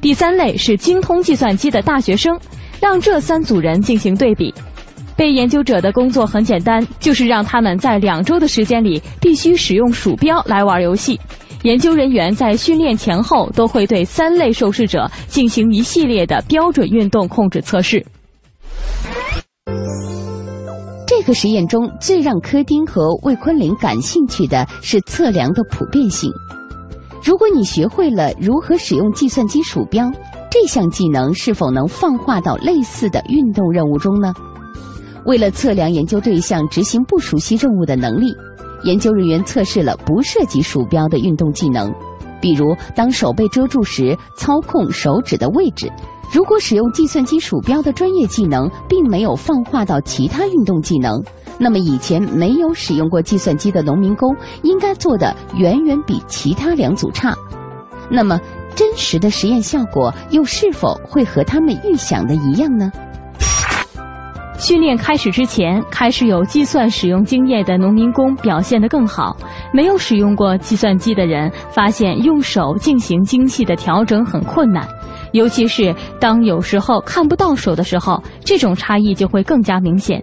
[0.00, 2.38] 第三类是精通计算机的大学生，
[2.80, 4.54] 让这三组人进行对比。
[5.20, 11.20] 被研究者的工作很简单，就是让他们在两周的时间里必须使用鼠标来玩游戏。
[11.62, 18.02] 研究人员在训练前后都会对三类受试者进行一系列的标准运动控制测试。
[21.06, 26.32] 这个实验中最让柯丁和魏坤林感兴趣的是测量的普遍性。
[27.22, 30.10] 如果你学会了如何使用计算机鼠标，
[30.50, 34.32] 这项技能是否能放化到类似的运动任务中呢？
[35.26, 38.34] 为了测量研究对象执行不熟悉任务的能力，
[38.84, 41.92] 研究人员测试了不涉及鼠标的运动技能，
[42.40, 45.90] 比如当手被遮住时操控手指的位置。
[46.32, 51.20] 如果使用计算机鼠标的专业技能并没有放化到其他运动技能，
[51.58, 57.34] 那么以前没有使用过计算机的农民工应该做的远远比其他两组差。
[58.08, 58.40] 那么
[58.76, 62.90] 真实的实验效果又是否会和他们预想的一样呢？
[64.60, 69.34] 训练开始之前，开始有计算使用经验的农民工表现得更好；
[69.72, 74.86] 没有使用过计算机的人，发现用手进行精细的调整很困难。
[75.32, 80.22] 尤其是当有时候看不到手的时候，这种差异就会更加明显。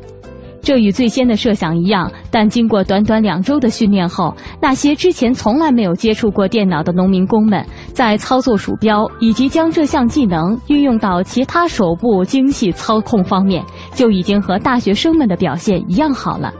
[0.68, 13.64] 这与最先的设想一样，但经过短短两周的训练后，那些之前从来没有接触过电脑的农民工们，在操作鼠标以及将这项技能运用到其他手部精细操控方面，
[13.94, 16.54] 就已经和大学生们的表现一样好了。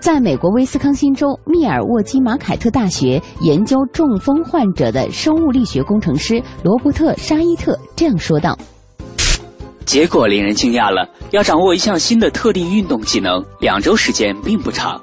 [0.00, 8.56] 在美国威斯康星州密尔沃基马凯特大学研究中风患者的生物力学工程师罗伯特·沙伊特这样说道。
[9.86, 15.00] 结果令人惊讶了，要掌握一项新的特定运动技能，两周时间并不长。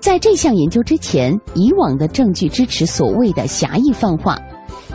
[0.00, 4.38] 在这项研究之前，以往的证据支持所谓的狭义泛化，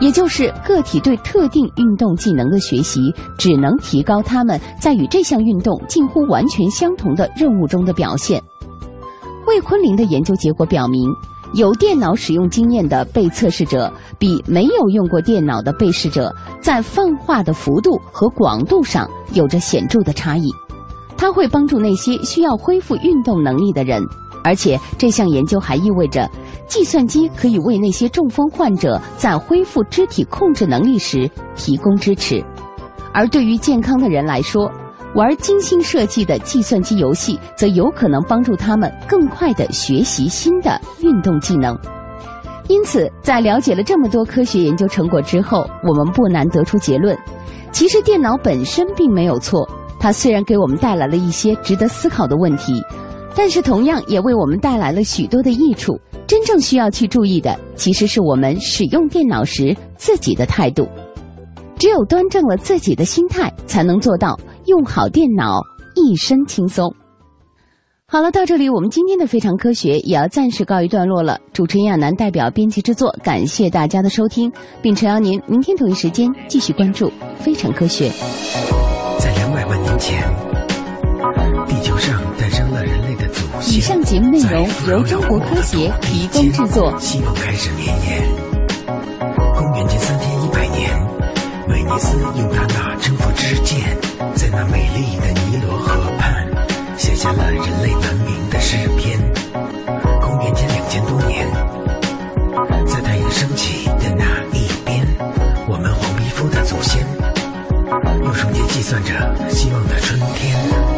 [0.00, 3.00] 也就是个体对特定运动技能的学习，
[3.38, 8.42] 只能提高他们在与这项运动近乎完全相同的任务中的表现。
[9.46, 11.08] 魏坤林的研究结果表明。
[11.54, 20.50] 有电脑使用经验的被测试者，比没有用过电脑的被试者，在泛化的幅度和广度上有着显著的差异。
[21.16, 24.02] 它会帮助那些需要恢复运动能力的人，
[24.42, 26.28] 而且这项研究还意味着，
[26.66, 32.44] 计算机可以为那些中风患者在恢复肢体控制能力时提供支持，
[33.12, 34.68] 而对于健康的人来说。
[35.14, 41.78] 玩精心设计的计算机游戏，则有可能帮助他们更快地学习新的运动技能。
[42.68, 47.16] 因此，在了解了这么多科学研究成果之后，我们不难得出结论：
[47.70, 49.68] 其实电脑本身并没有错。
[50.00, 52.82] 它虽然给我们带来了一些值得思考的问题，
[53.36, 55.98] 但是同样也为我们带来了许多的益处。
[56.26, 60.88] 真正需要去注意的，其实是我们使用电脑时自己的态度。
[61.78, 64.38] 只有端正了自己的心态，才能做到。
[64.66, 65.60] 用好电脑，
[65.94, 66.94] 一身轻松。
[68.06, 71.38] 好了，到这里我们今天的非常科学也要暂时告一段落了。
[71.52, 78.10] 主持人亚楠代表编辑制作，感谢大家的收听，并诚邀您明天同一时间继续关注非常科学。
[79.18, 80.22] 在两百万年前，
[81.66, 83.78] 地球上诞生了人类的祖先。
[83.78, 86.96] 以上节目内容由中国科协提供制作。
[87.00, 88.22] 希望开始绵延。
[89.56, 90.90] 公元前三千一百年，
[91.68, 94.03] 威尼斯用他那征服之剑。
[94.34, 96.46] 在那美丽的尼罗河畔，
[96.98, 99.18] 写下了人类文明的诗篇。
[100.20, 101.46] 公元前两千多年，
[102.86, 105.06] 在太阳升起的那一边，
[105.68, 107.06] 我们黄皮肤的祖先
[108.22, 109.10] 用手机计算着
[109.50, 110.93] 希望的春天。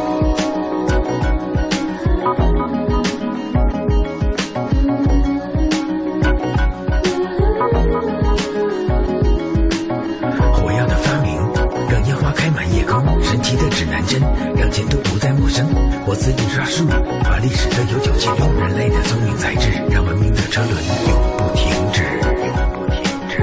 [14.77, 15.67] 前都不再陌生。
[16.05, 16.85] 我自印刷术
[17.25, 20.75] 把历史的悠久记录，人类的聪明才智，让文明的车轮
[21.09, 22.03] 永不停止。
[22.45, 23.01] 永不停
[23.33, 23.41] 止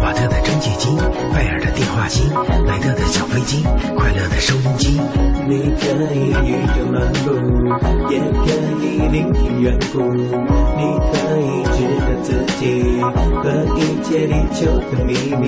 [0.00, 0.96] 瓦特的蒸汽机，
[1.34, 2.30] 拜尔的电话机，
[2.68, 3.64] 莱特的小飞机，
[3.96, 5.00] 快乐的收音机。
[5.48, 7.34] 你可以与着漫步，
[8.12, 10.35] 也可以聆听远古。
[13.00, 13.44] 和
[13.76, 15.44] 一切地球的秘密。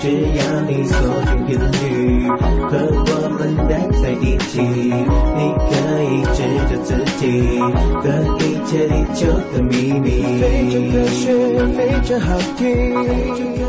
[0.00, 0.04] 只
[0.38, 2.72] 要你锁定频率，和
[3.06, 3.70] 我们待
[4.00, 4.60] 在一起。
[4.60, 5.70] 你可
[6.02, 7.20] 以知道自己
[8.00, 8.04] 和
[8.38, 9.20] 一切地球
[9.52, 10.06] 的秘密。
[10.40, 11.22] 非常科学，
[11.76, 12.26] 非常好
[12.56, 13.67] 听。